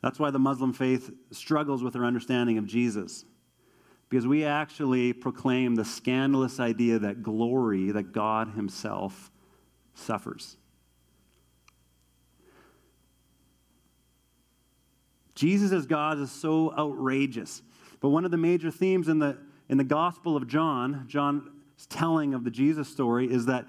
[0.01, 3.25] That's why the Muslim faith struggles with their understanding of Jesus
[4.09, 9.31] because we actually proclaim the scandalous idea that glory, that God Himself
[9.93, 10.57] suffers.
[15.33, 17.61] Jesus as God is so outrageous.
[17.99, 19.37] But one of the major themes in the,
[19.69, 21.49] in the Gospel of John, John's
[21.89, 23.65] telling of the Jesus story, is that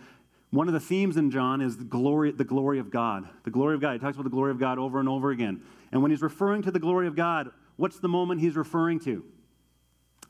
[0.51, 3.29] one of the themes in John is the glory, the glory of God.
[3.45, 3.95] The glory of God.
[3.95, 5.63] He talks about the glory of God over and over again.
[5.93, 9.25] And when he's referring to the glory of God, what's the moment he's referring to?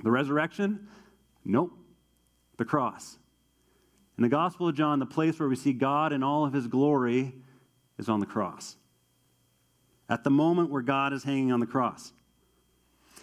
[0.02, 0.88] The resurrection?
[1.44, 1.72] Nope.
[2.56, 3.18] The cross.
[4.16, 6.66] In the Gospel of John, the place where we see God in all of his
[6.66, 7.34] glory
[7.98, 8.76] is on the cross.
[10.08, 12.12] At the moment where God is hanging on the cross.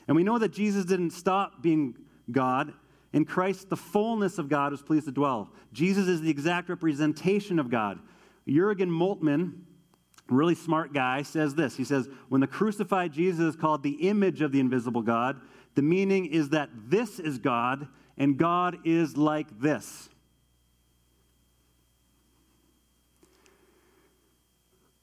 [0.08, 1.96] And we know that Jesus didn't stop being
[2.32, 2.74] God.
[3.12, 5.52] In Christ, the fullness of God was pleased to dwell.
[5.72, 8.00] Jesus is the exact representation of God.
[8.48, 9.54] Jurgen Moltmann,
[10.30, 11.76] really smart guy, says this.
[11.76, 15.40] He says, When the crucified Jesus is called the image of the invisible God,
[15.76, 20.10] the meaning is that this is God and God is like this.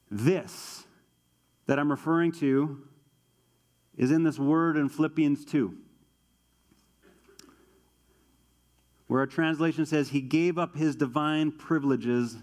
[0.09, 0.85] This
[1.67, 2.79] that I'm referring to
[3.95, 5.77] is in this word in Philippians 2,
[9.11, 12.37] where our translation says, He gave up His divine privileges.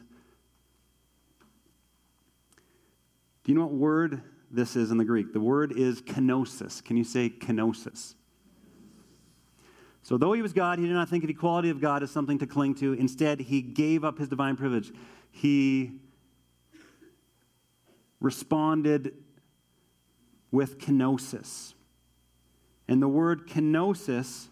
[3.43, 5.33] Do you know what word this is in the Greek?
[5.33, 6.85] The word is kenosis.
[6.85, 8.17] Can you say kenosis?
[10.03, 12.39] So, though he was God, he did not think of equality of God as something
[12.41, 12.93] to cling to.
[12.93, 14.93] Instead, he gave up his divine privilege.
[15.31, 15.93] He
[18.21, 19.15] responded
[20.51, 21.73] with kenosis.
[22.87, 24.49] And the word kenosis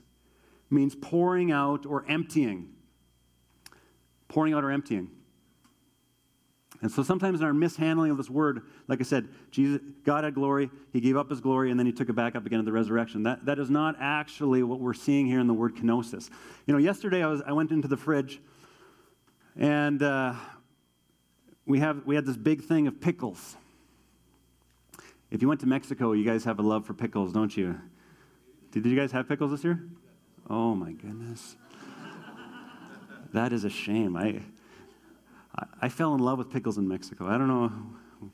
[0.71, 2.71] means pouring out or emptying.
[4.29, 5.11] Pouring out or emptying.
[6.83, 10.35] And so sometimes in our mishandling of this word, like I said, Jesus, God had
[10.35, 12.65] glory, he gave up his glory, and then he took it back up again at
[12.65, 13.23] the resurrection.
[13.23, 16.29] That, that is not actually what we're seeing here in the word kenosis.
[16.67, 18.41] You know, yesterday I, was, I went into the fridge,
[19.57, 20.35] and uh,
[21.65, 23.57] we, have, we had this big thing of pickles.
[25.31, 27.81] If you went to Mexico, you guys have a love for pickles, don't you?
[28.71, 29.83] Did you guys have pickles this year?
[30.49, 31.57] Oh my goodness.
[33.33, 34.17] that is a shame.
[34.17, 34.41] I,
[35.57, 37.27] I, I fell in love with pickles in Mexico.
[37.27, 37.73] I don't know,
[38.23, 38.31] you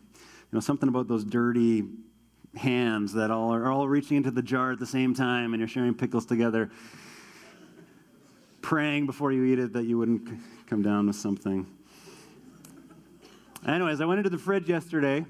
[0.52, 1.84] know, something about those dirty
[2.54, 5.68] hands that all are all reaching into the jar at the same time and you're
[5.68, 6.70] sharing pickles together,
[8.60, 10.28] praying before you eat it that you wouldn't
[10.66, 11.66] come down with something.
[13.66, 15.24] Anyways, I went into the fridge yesterday.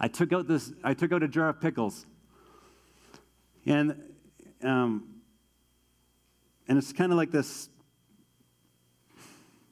[0.00, 0.72] I took out this.
[0.84, 2.06] I took out a jar of pickles,
[3.66, 4.00] and
[4.62, 5.17] um,
[6.68, 7.68] and it's kind of like this.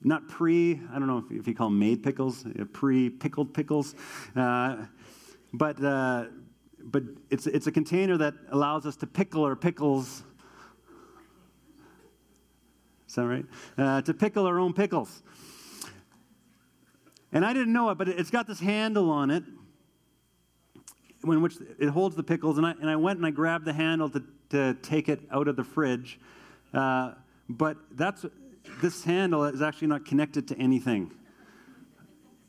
[0.02, 0.80] Not pre.
[0.92, 3.94] I don't know if, if you call them made pickles, pre pickled pickles.
[4.34, 4.86] Uh,
[5.52, 6.26] but, uh,
[6.82, 10.22] but it's, it's a container that allows us to pickle our pickles.
[13.08, 13.44] Is that right?
[13.76, 15.22] Uh, to pickle our own pickles.
[17.32, 19.44] And I didn't know it, but it's got this handle on it
[21.24, 22.58] in which it holds the pickles.
[22.58, 25.48] And I, and I went and I grabbed the handle to, to take it out
[25.48, 26.20] of the fridge.
[26.76, 27.14] Uh,
[27.48, 28.26] but that's,
[28.82, 31.10] this handle is actually not connected to anything.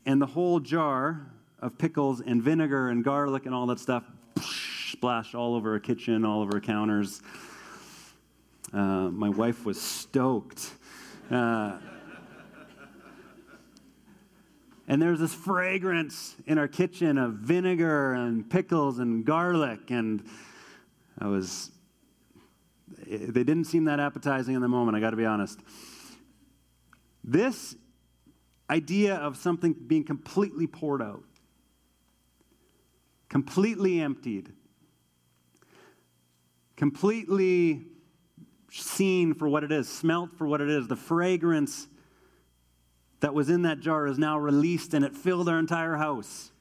[0.04, 4.04] And the whole jar of pickles and vinegar and garlic and all that stuff
[4.42, 7.22] splashed all over a kitchen, all over counters.
[8.70, 10.72] Uh, my wife was stoked.
[11.30, 11.78] Uh,
[14.86, 19.90] and there's this fragrance in our kitchen of vinegar and pickles and garlic.
[19.90, 20.22] And
[21.18, 21.70] I was,
[23.08, 25.60] they didn't seem that appetizing in the moment, I got to be honest.
[27.24, 27.74] This
[28.70, 31.24] idea of something being completely poured out
[33.28, 34.52] completely emptied,
[36.76, 37.84] completely
[38.70, 40.88] seen for what it is, smelt for what it is.
[40.88, 41.88] The fragrance
[43.20, 46.52] that was in that jar is now released and it filled our entire house.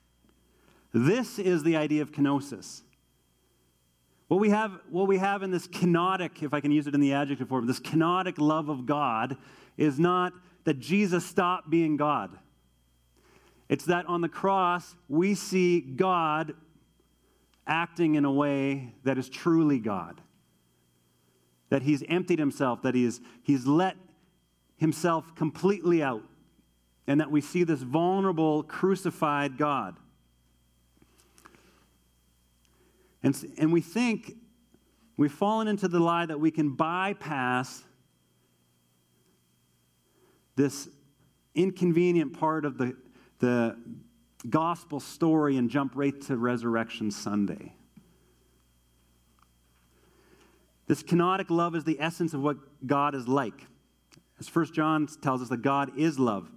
[0.94, 2.82] This is the idea of kenosis.
[4.28, 7.00] What we have, what we have in this kenotic, if I can use it in
[7.00, 9.38] the adjective form, this kenotic love of God
[9.78, 10.34] is not
[10.66, 12.38] that Jesus stopped being God.
[13.70, 16.56] It's that on the cross, we see God
[17.66, 20.22] acting in a way that is truly God.
[21.70, 23.96] That he's emptied himself, that he's, he's let
[24.78, 26.24] himself completely out,
[27.08, 29.98] and that we see this vulnerable, crucified God.
[33.28, 34.38] And, and we think
[35.18, 37.84] we've fallen into the lie that we can bypass
[40.56, 40.88] this
[41.54, 42.96] inconvenient part of the
[43.40, 43.78] the
[44.50, 47.74] gospel story and jump right to Resurrection Sunday.
[50.88, 52.56] This kenotic love is the essence of what
[52.88, 53.68] God is like.
[54.40, 56.50] As 1 John tells us that God is love.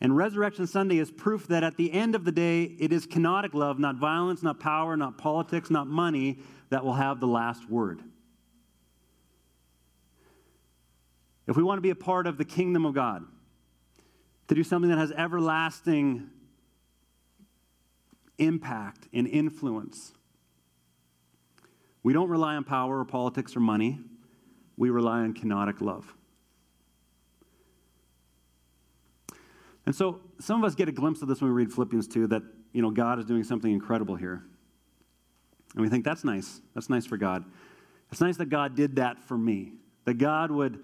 [0.00, 3.52] And Resurrection Sunday is proof that at the end of the day, it is kenotic
[3.52, 6.38] love, not violence, not power, not politics, not money,
[6.70, 8.00] that will have the last word.
[11.46, 13.24] If we want to be a part of the kingdom of God,
[14.50, 16.28] to do something that has everlasting
[18.38, 20.12] impact and influence.
[22.02, 24.00] We don't rely on power or politics or money.
[24.76, 26.12] We rely on kenotic love.
[29.86, 32.28] And so some of us get a glimpse of this when we read Philippians 2
[32.28, 34.44] that, you know, God is doing something incredible here.
[35.74, 36.60] And we think that's nice.
[36.74, 37.44] That's nice for God.
[38.10, 39.72] It's nice that God did that for me.
[40.04, 40.82] That God would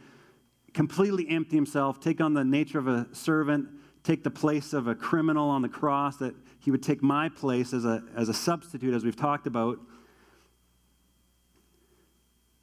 [0.73, 3.69] completely empty himself, take on the nature of a servant,
[4.05, 7.73] take the place of a criminal on the cross, that he would take my place
[7.73, 9.79] as a, as a substitute, as we've talked about.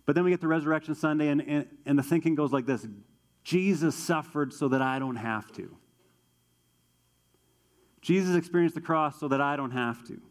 [0.06, 2.86] But then we get to Resurrection Sunday, and, and, and the thinking goes like this
[3.44, 5.76] Jesus suffered so that I don't have to.
[8.04, 10.22] Jesus experienced the cross so that I don't have to.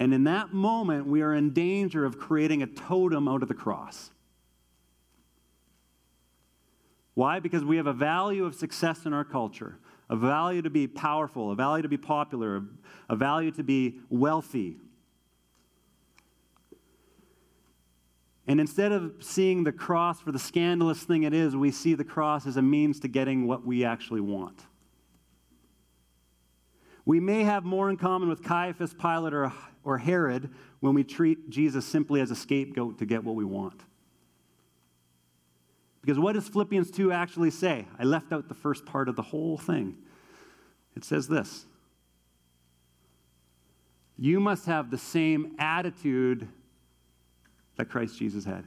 [0.00, 3.54] And in that moment, we are in danger of creating a totem out of the
[3.54, 4.10] cross.
[7.14, 7.38] Why?
[7.38, 9.78] Because we have a value of success in our culture,
[10.10, 12.64] a value to be powerful, a value to be popular,
[13.08, 14.76] a value to be wealthy.
[18.48, 22.02] And instead of seeing the cross for the scandalous thing it is, we see the
[22.02, 24.62] cross as a means to getting what we actually want.
[27.04, 29.52] We may have more in common with Caiaphas, Pilate, or,
[29.84, 33.82] or Herod when we treat Jesus simply as a scapegoat to get what we want.
[36.00, 37.86] Because what does Philippians 2 actually say?
[37.98, 39.98] I left out the first part of the whole thing.
[40.96, 41.66] It says this
[44.16, 46.48] You must have the same attitude
[47.78, 48.66] that Christ Jesus had.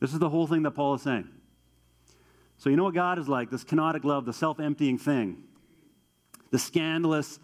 [0.00, 1.28] This is the whole thing that Paul is saying.
[2.56, 5.44] So, you know what God is like this kenotic love, the self emptying thing,
[6.50, 7.38] the scandalous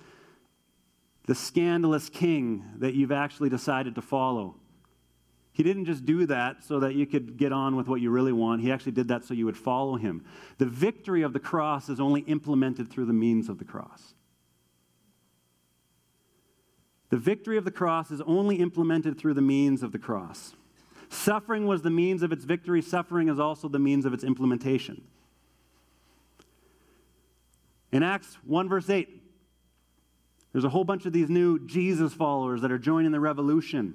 [1.27, 4.57] the scandalous king that you've actually decided to follow.
[5.53, 8.33] He didn't just do that so that you could get on with what you really
[8.33, 8.61] want.
[8.61, 10.25] He actually did that so you would follow him.
[10.59, 14.15] The victory of the cross is only implemented through the means of the cross.
[17.15, 20.57] The victory of the cross is only implemented through the means of the cross.
[21.09, 25.01] Suffering was the means of its victory, suffering is also the means of its implementation.
[27.93, 29.09] In Acts 1, verse 8,
[30.51, 33.95] there's a whole bunch of these new Jesus followers that are joining the revolution.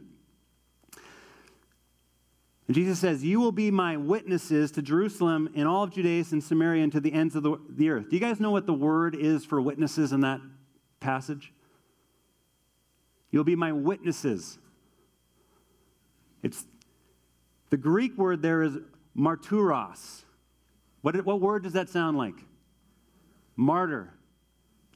[2.68, 6.42] And Jesus says, You will be my witnesses to Jerusalem in all of Judea and
[6.42, 8.10] Samaria and to the ends of the, the earth.
[8.10, 10.40] Do you guys know what the word is for witnesses in that
[11.02, 11.52] passage?
[13.32, 14.58] You'll be my witnesses.
[16.42, 16.66] It's
[17.70, 18.78] the Greek word there is
[19.16, 20.24] marturos.
[21.02, 22.36] What, what word does that sound like?
[23.56, 24.14] Martyr.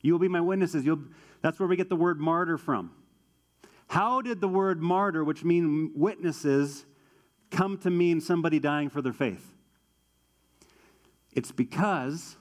[0.02, 0.86] You will be my witnesses.
[0.86, 1.04] You'll,
[1.42, 2.92] that's where we get the word martyr from.
[3.88, 6.86] How did the word martyr, which means witnesses,
[7.52, 9.54] come to mean somebody dying for their faith?
[11.32, 12.38] It's because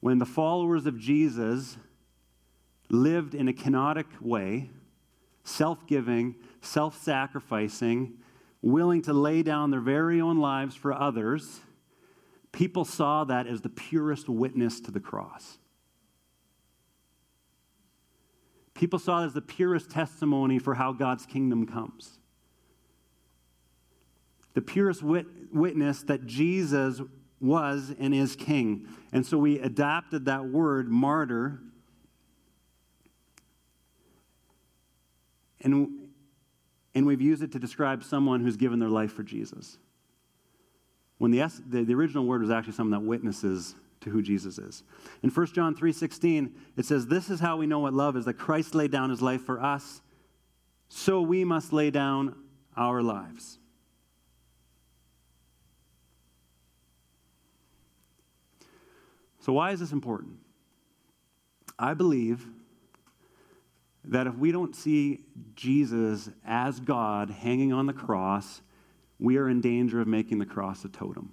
[0.00, 1.76] when the followers of Jesus
[2.88, 4.70] lived in a kenotic way,
[5.44, 8.14] self giving, self sacrificing,
[8.62, 11.60] willing to lay down their very own lives for others,
[12.52, 15.58] people saw that as the purest witness to the cross.
[18.74, 22.18] People saw it as the purest testimony for how God's kingdom comes
[24.56, 27.02] the purest wit- witness that Jesus
[27.42, 28.88] was and is king.
[29.12, 31.60] And so we adapted that word, martyr,
[35.66, 35.88] and,
[36.94, 39.78] and we've used it to describe someone who's given their life for Jesus.
[41.18, 44.84] When the, the, the original word was actually someone that witnesses to who Jesus is.
[45.24, 48.34] In 1 John 3:16, it says, "This is how we know what love is that
[48.34, 50.02] Christ laid down his life for us,
[50.88, 52.36] so we must lay down
[52.76, 53.58] our lives."
[59.40, 60.38] So, why is this important?
[61.78, 62.46] I believe
[64.06, 68.62] that if we don't see Jesus as God hanging on the cross,
[69.18, 71.32] we are in danger of making the cross a totem.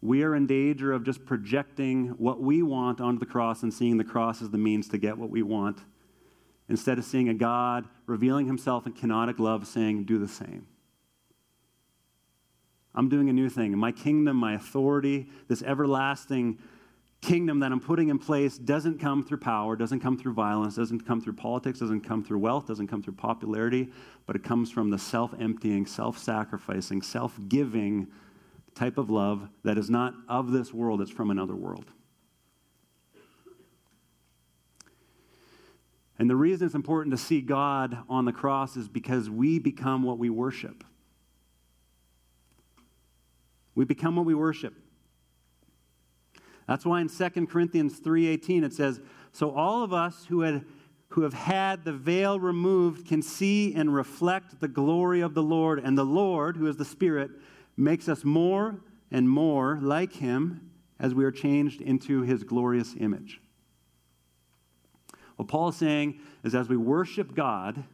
[0.00, 3.96] We are in danger of just projecting what we want onto the cross and seeing
[3.96, 5.78] the cross as the means to get what we want,
[6.68, 10.66] instead of seeing a God revealing himself in kenotic love saying, Do the same.
[12.94, 13.76] I'm doing a new thing.
[13.76, 16.58] My kingdom, my authority, this everlasting
[17.24, 21.06] kingdom that I'm putting in place doesn't come through power, doesn't come through violence, doesn't
[21.06, 23.90] come through politics, doesn't come through wealth, doesn't come through popularity,
[24.26, 28.06] but it comes from the self emptying, self sacrificing, self giving
[28.74, 31.86] type of love that is not of this world, it's from another world.
[36.18, 40.02] And the reason it's important to see God on the cross is because we become
[40.02, 40.84] what we worship.
[43.74, 44.74] We become what we worship.
[46.66, 49.00] That's why in 2 Corinthians 3:18 it says,
[49.32, 50.64] "So all of us who had
[51.10, 55.78] who have had the veil removed can see and reflect the glory of the Lord,
[55.78, 57.30] and the Lord, who is the Spirit,
[57.76, 58.80] makes us more
[59.12, 63.40] and more like him as we are changed into his glorious image."
[65.36, 67.84] What Paul is saying is as we worship God,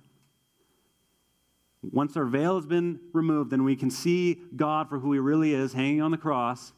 [1.82, 5.54] once our veil has been removed then we can see God for who He really
[5.54, 6.72] is hanging on the cross,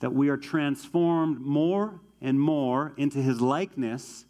[0.00, 4.24] that we are transformed more and more into His likeness.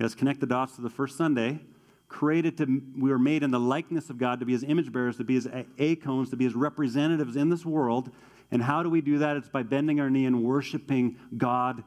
[0.00, 1.60] Let's connect the dots to the first Sunday.
[2.08, 5.18] Created to, we were made in the likeness of God to be His image bearers,
[5.18, 5.48] to be His
[5.78, 8.10] icons, to be His representatives in this world.
[8.50, 9.36] And how do we do that?
[9.36, 11.84] It's by bending our knee and worshiping God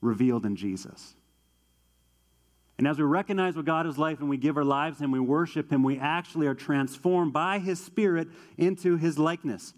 [0.00, 1.14] revealed in Jesus.
[2.78, 5.20] And as we recognize what God is like and we give our lives and we
[5.20, 9.74] worship Him, we actually are transformed by His Spirit into His likeness.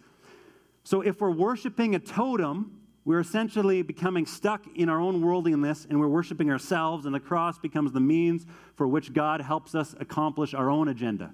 [0.84, 5.98] So if we're worshiping a totem, we're essentially becoming stuck in our own worldliness and
[5.98, 10.54] we're worshiping ourselves, and the cross becomes the means for which God helps us accomplish
[10.54, 11.32] our own agenda.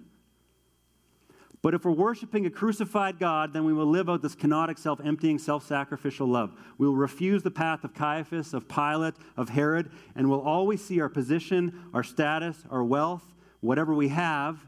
[1.61, 5.01] But if we're worshiping a crucified God, then we will live out this kenotic, self
[5.05, 6.53] emptying, self sacrificial love.
[6.78, 11.01] We will refuse the path of Caiaphas, of Pilate, of Herod, and we'll always see
[11.01, 14.66] our position, our status, our wealth, whatever we have,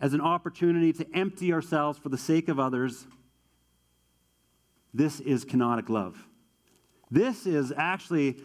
[0.00, 3.06] as an opportunity to empty ourselves for the sake of others.
[4.94, 6.26] This is kenotic love.
[7.10, 8.36] This is actually,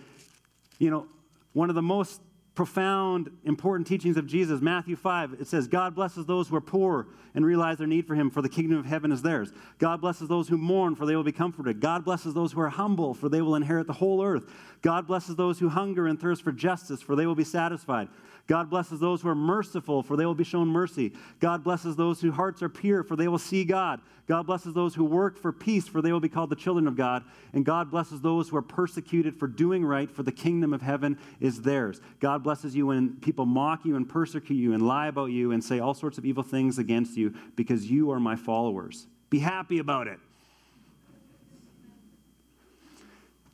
[0.79, 1.07] you know,
[1.53, 2.21] one of the most
[2.55, 4.61] profound, important teachings of Jesus.
[4.61, 8.13] Matthew 5, it says, God blesses those who are poor and realize their need for
[8.13, 9.51] him, for the kingdom of heaven is theirs.
[9.79, 11.79] God blesses those who mourn, for they will be comforted.
[11.79, 14.45] God blesses those who are humble, for they will inherit the whole earth.
[14.83, 18.07] God blesses those who hunger and thirst for justice, for they will be satisfied.
[18.45, 21.13] God blesses those who are merciful, for they will be shown mercy.
[21.39, 24.01] God blesses those whose hearts are pure, for they will see God.
[24.27, 26.97] God blesses those who work for peace, for they will be called the children of
[26.97, 27.23] God.
[27.53, 31.17] And God blesses those who are persecuted for doing right, for the kingdom of heaven
[31.39, 32.01] is theirs.
[32.19, 35.63] God blesses you when people mock you and persecute you and lie about you and
[35.63, 39.07] say all sorts of evil things against you because you are my followers.
[39.29, 40.19] Be happy about it.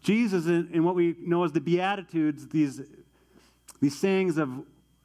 [0.02, 2.82] Jesus, in, what we know as the Beatitudes, these,
[3.82, 4.50] these sayings of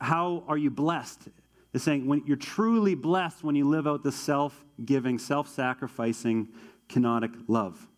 [0.04, 1.28] how are you blessed,
[1.72, 6.48] is saying when you're truly blessed when you live out the self giving, self sacrificing,
[6.88, 7.88] kenotic love.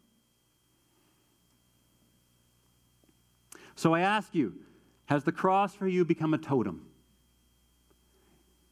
[3.75, 4.55] So I ask you,
[5.07, 6.87] has the cross for you become a totem?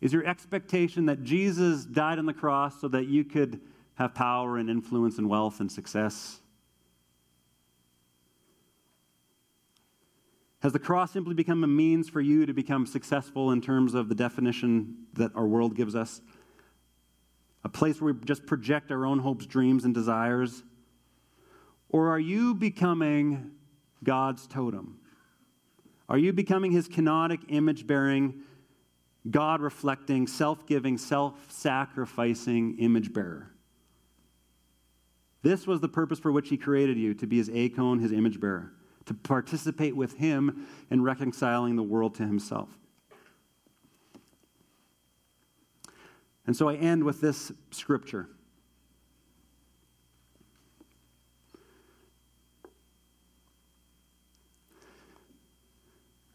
[0.01, 3.61] Is your expectation that Jesus died on the cross so that you could
[3.95, 6.41] have power and influence and wealth and success?
[10.65, 14.09] Has the cross simply become a means for you to become successful in terms of
[14.09, 16.23] the definition that our world gives us?
[17.65, 20.63] A place where we just project our own hopes, dreams, and desires?
[21.91, 23.51] Or are you becoming
[24.03, 25.01] God's totem?
[26.09, 28.41] Are you becoming his kenotic, image bearing,
[29.31, 33.51] God reflecting, self giving, self sacrificing image bearer?
[35.43, 38.41] This was the purpose for which he created you to be his eikon, his image
[38.41, 38.73] bearer
[39.07, 42.69] to participate with him in reconciling the world to himself.
[46.47, 48.29] And so I end with this scripture.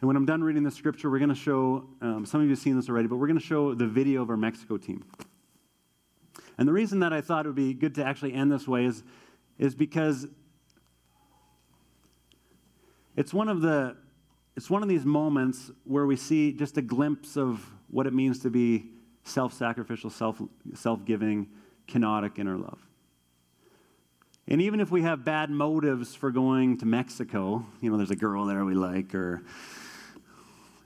[0.01, 2.51] And when I'm done reading the scripture, we're going to show, um, some of you
[2.51, 5.03] have seen this already, but we're going to show the video of our Mexico team.
[6.57, 8.85] And the reason that I thought it would be good to actually end this way
[8.85, 9.03] is,
[9.57, 10.27] is because
[13.19, 13.97] it's one of the
[14.55, 18.39] it's one of these moments where we see just a glimpse of what it means
[18.39, 18.91] to be
[19.25, 20.41] self-sacrificial, self
[20.73, 21.47] self-giving,
[21.87, 22.79] kenotic in our love.
[24.47, 28.15] And even if we have bad motives for going to Mexico, you know, there's a
[28.15, 29.43] girl there we like, or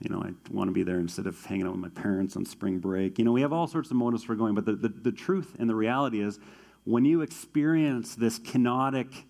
[0.00, 2.44] you know, I want to be there instead of hanging out with my parents on
[2.44, 3.16] spring break.
[3.16, 5.54] You know, we have all sorts of motives for going, but the, the, the truth
[5.60, 6.40] and the reality is
[6.82, 9.22] when you experience this kenotic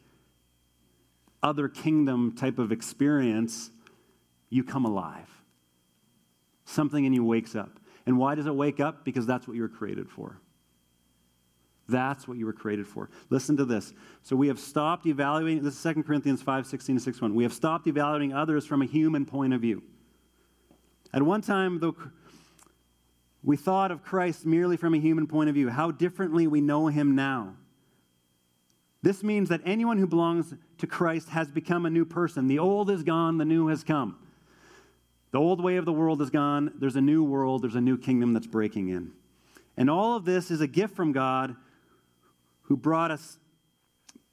[1.44, 3.70] other kingdom type of experience,
[4.48, 5.28] you come alive.
[6.64, 7.78] Something in you wakes up.
[8.06, 9.04] And why does it wake up?
[9.04, 10.40] Because that's what you were created for.
[11.86, 13.10] That's what you were created for.
[13.28, 13.92] Listen to this.
[14.22, 17.34] So we have stopped evaluating, this is 2 Corinthians 5 16 to 6 1.
[17.34, 19.82] We have stopped evaluating others from a human point of view.
[21.12, 21.94] At one time, though,
[23.42, 26.86] we thought of Christ merely from a human point of view, how differently we know
[26.86, 27.54] him now.
[29.04, 32.46] This means that anyone who belongs to Christ has become a new person.
[32.48, 34.16] The old is gone, the new has come.
[35.30, 36.72] The old way of the world is gone.
[36.78, 39.12] There's a new world, there's a new kingdom that's breaking in.
[39.76, 41.54] And all of this is a gift from God
[42.62, 43.38] who brought us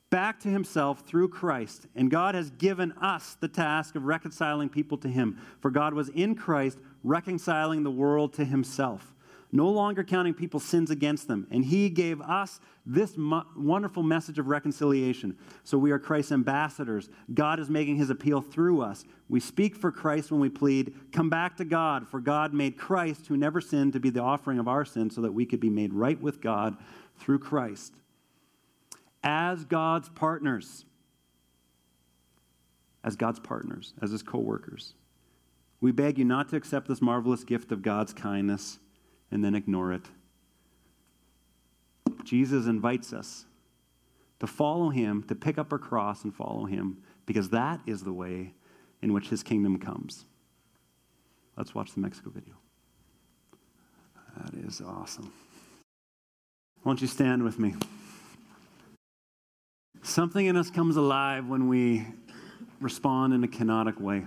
[0.09, 1.88] back to himself through Christ.
[1.93, 5.38] And God has given us the task of reconciling people to him.
[5.59, 9.13] For God was in Christ reconciling the world to himself
[9.52, 11.45] no longer counting people's sins against them.
[11.52, 15.38] And he gave us this mo- wonderful message of reconciliation.
[15.64, 17.10] So we are Christ's ambassadors.
[17.34, 19.04] God is making his appeal through us.
[19.28, 23.28] We speak for Christ when we plead, Come back to God, for God made Christ,
[23.28, 25.70] who never sinned, to be the offering of our sin so that we could be
[25.70, 26.78] made right with God
[27.18, 27.93] through Christ.
[29.24, 30.86] As God's partners,
[33.04, 34.93] as God's partners, as his co workers,
[35.82, 38.80] we beg you not to accept this marvelous gift of God's kindness
[39.32, 40.06] and then ignore it.
[42.24, 43.46] Jesus invites us
[44.40, 48.14] to follow him, to pick up our cross and follow him, because that is the
[48.14, 48.54] way
[49.02, 50.26] in which his kingdom comes.
[51.58, 52.56] Let's watch the Mexico video.
[54.38, 55.32] That is awesome.
[56.84, 57.76] Why don't you stand with me?
[60.02, 62.08] Something in us comes alive when we
[62.80, 64.26] respond in a kenotic way.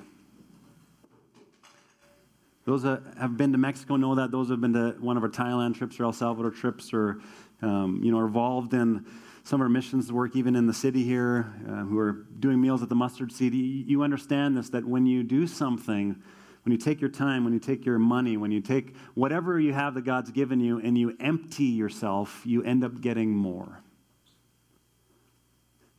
[2.64, 4.30] Those that have been to Mexico know that.
[4.30, 7.20] Those who have been to one of our Thailand trips or El Salvador trips or,
[7.60, 9.04] um, you know, are involved in
[9.44, 12.82] some of our missions work, even in the city here, uh, who are doing meals
[12.82, 16.16] at the mustard seed, you understand this that when you do something,
[16.62, 19.74] when you take your time, when you take your money, when you take whatever you
[19.74, 23.82] have that God's given you and you empty yourself, you end up getting more.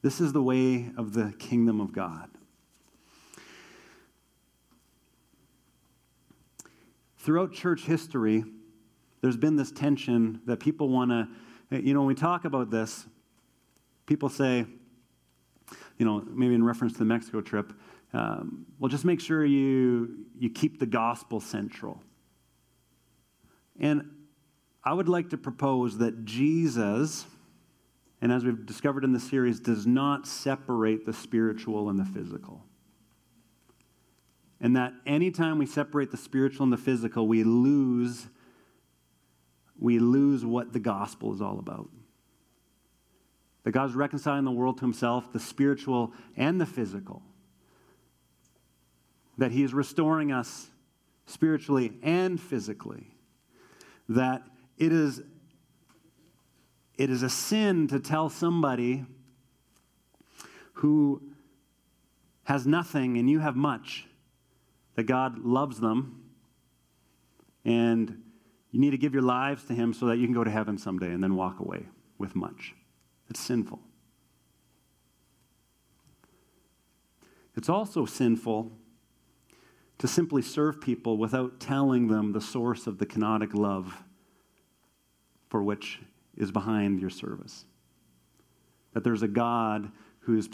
[0.01, 2.29] This is the way of the kingdom of God.
[7.25, 8.43] Throughout church history,
[9.21, 11.27] there's been this tension that people want to,
[11.81, 13.07] you know, when we talk about this,
[14.05, 14.63] people say,
[15.97, 17.73] you know, maybe in reference to the Mexico trip,
[18.13, 21.99] um, well, just make sure you, you keep the gospel central.
[23.79, 24.11] And
[24.83, 27.25] I would like to propose that Jesus,
[28.21, 32.63] and as we've discovered in the series, does not separate the spiritual and the physical.
[34.61, 38.27] And that anytime we separate the spiritual and the physical, we lose
[39.77, 41.89] we lose what the gospel is all about.
[43.63, 47.21] That God's reconciling the world to himself, the spiritual and the physical.
[49.37, 50.69] That he is restoring us
[51.25, 53.07] spiritually and physically.
[54.07, 54.43] That
[54.77, 55.21] it is,
[56.97, 59.05] it is a sin to tell somebody
[60.73, 61.21] who
[62.43, 64.05] has nothing and you have much
[64.95, 66.23] that God loves them
[67.63, 68.21] and
[68.71, 70.77] you need to give your lives to Him so that you can go to heaven
[70.77, 71.85] someday and then walk away
[72.17, 72.75] with much.
[73.29, 73.79] It's sinful.
[77.55, 78.71] It's also sinful
[79.97, 84.03] to simply serve people without telling them the source of the kenotic love
[85.49, 86.01] for which
[86.35, 87.65] is behind your service.
[88.93, 90.47] That there's a God whose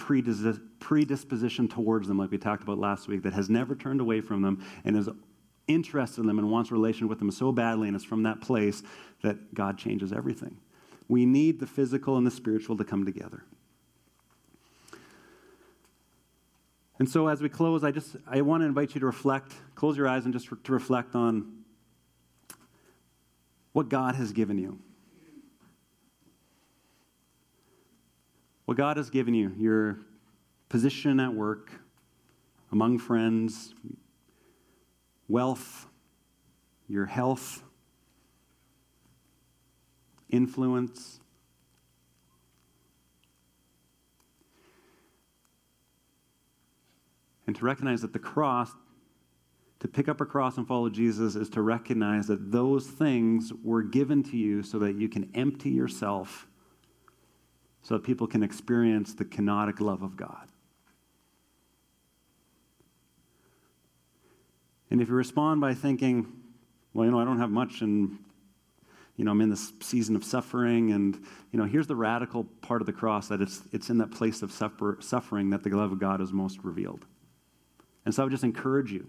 [0.82, 4.42] predisposition towards them, like we talked about last week, that has never turned away from
[4.42, 5.08] them and is
[5.68, 8.42] interested in them and wants a relation with them so badly, and it's from that
[8.42, 8.84] place
[9.22, 10.58] that God changes everything.
[11.08, 13.46] We need the physical and the spiritual to come together.
[17.00, 19.98] And so as we close, I just I want to invite you to reflect, close
[19.98, 21.64] your eyes and just to reflect on
[23.72, 24.80] what God has given you.
[28.66, 30.00] What God has given you, your
[30.72, 31.70] position at work,
[32.72, 33.76] among friends,
[35.28, 35.86] wealth,
[36.88, 37.62] your health,
[40.30, 41.20] influence.
[47.48, 48.72] And to recognize that the cross,
[49.82, 53.84] to pick up a cross and follow Jesus, is to recognize that those things were
[53.84, 56.48] given to you so that you can empty yourself,
[57.82, 60.48] so that people can experience the kenotic love of God.
[64.92, 66.28] And if you respond by thinking,
[66.94, 68.20] well, you know, I don't have much and,
[69.16, 71.16] you know, I'm in this season of suffering and,
[71.52, 74.42] you know, here's the radical part of the cross that it's, it's in that place
[74.42, 77.06] of suffer, suffering that the love of God is most revealed.
[78.06, 79.08] And so I would just encourage you.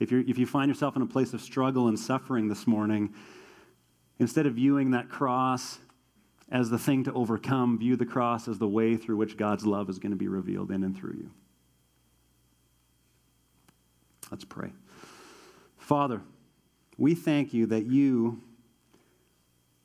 [0.00, 3.14] If, you if you find yourself in a place of struggle and suffering this morning,
[4.18, 5.78] instead of viewing that cross
[6.50, 9.90] as the thing to overcome, view the cross as the way through which God's love
[9.90, 11.30] is going to be revealed in and through you.
[14.30, 14.70] Let's pray.
[15.86, 16.20] Father,
[16.98, 18.42] we thank you that you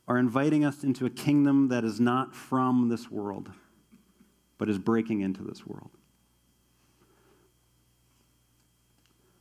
[0.07, 3.51] are inviting us into a kingdom that is not from this world,
[4.57, 5.91] but is breaking into this world.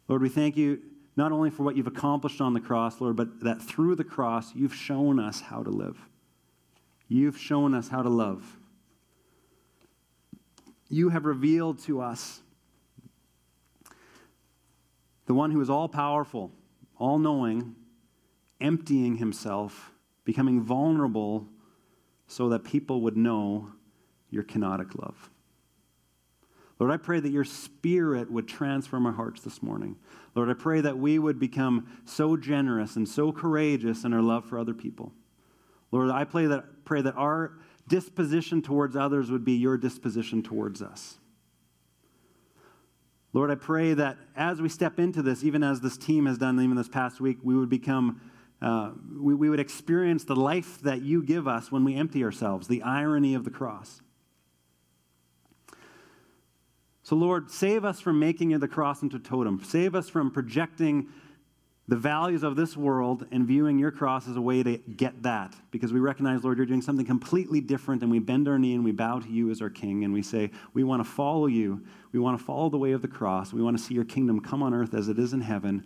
[0.06, 0.82] Lord, we thank you
[1.16, 4.54] not only for what you've accomplished on the cross, Lord, but that through the cross
[4.54, 5.98] you've shown us how to live.
[7.08, 8.58] You've shown us how to love.
[10.90, 12.42] You have revealed to us
[15.31, 16.51] the one who is all powerful,
[16.99, 17.76] all knowing,
[18.61, 19.93] emptying himself,
[20.24, 21.47] becoming vulnerable
[22.26, 23.70] so that people would know
[24.31, 25.31] your kenotic love.
[26.81, 29.95] Lord, I pray that your spirit would transform our hearts this morning.
[30.35, 34.47] Lord, I pray that we would become so generous and so courageous in our love
[34.47, 35.12] for other people.
[35.93, 37.53] Lord, I pray that, pray that our
[37.87, 41.19] disposition towards others would be your disposition towards us.
[43.33, 46.61] Lord, I pray that as we step into this, even as this team has done
[46.61, 48.20] even this past week, we would become,
[48.61, 52.66] uh, we, we would experience the life that you give us when we empty ourselves,
[52.66, 54.01] the irony of the cross.
[57.03, 59.62] So, Lord, save us from making the cross into totem.
[59.64, 61.09] Save us from projecting
[61.91, 65.57] the values of this world and viewing your cross as a way to get that.
[65.72, 68.84] Because we recognize, Lord, you're doing something completely different, and we bend our knee and
[68.84, 71.84] we bow to you as our King, and we say, We want to follow you.
[72.12, 73.53] We want to follow the way of the cross.
[73.53, 75.84] We want to see your kingdom come on earth as it is in heaven.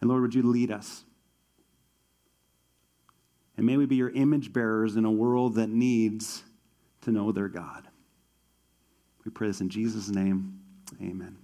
[0.00, 1.04] And Lord, would you lead us?
[3.56, 6.42] And may we be your image bearers in a world that needs
[7.02, 7.86] to know their God.
[9.24, 10.58] We pray this in Jesus' name.
[11.00, 11.43] Amen.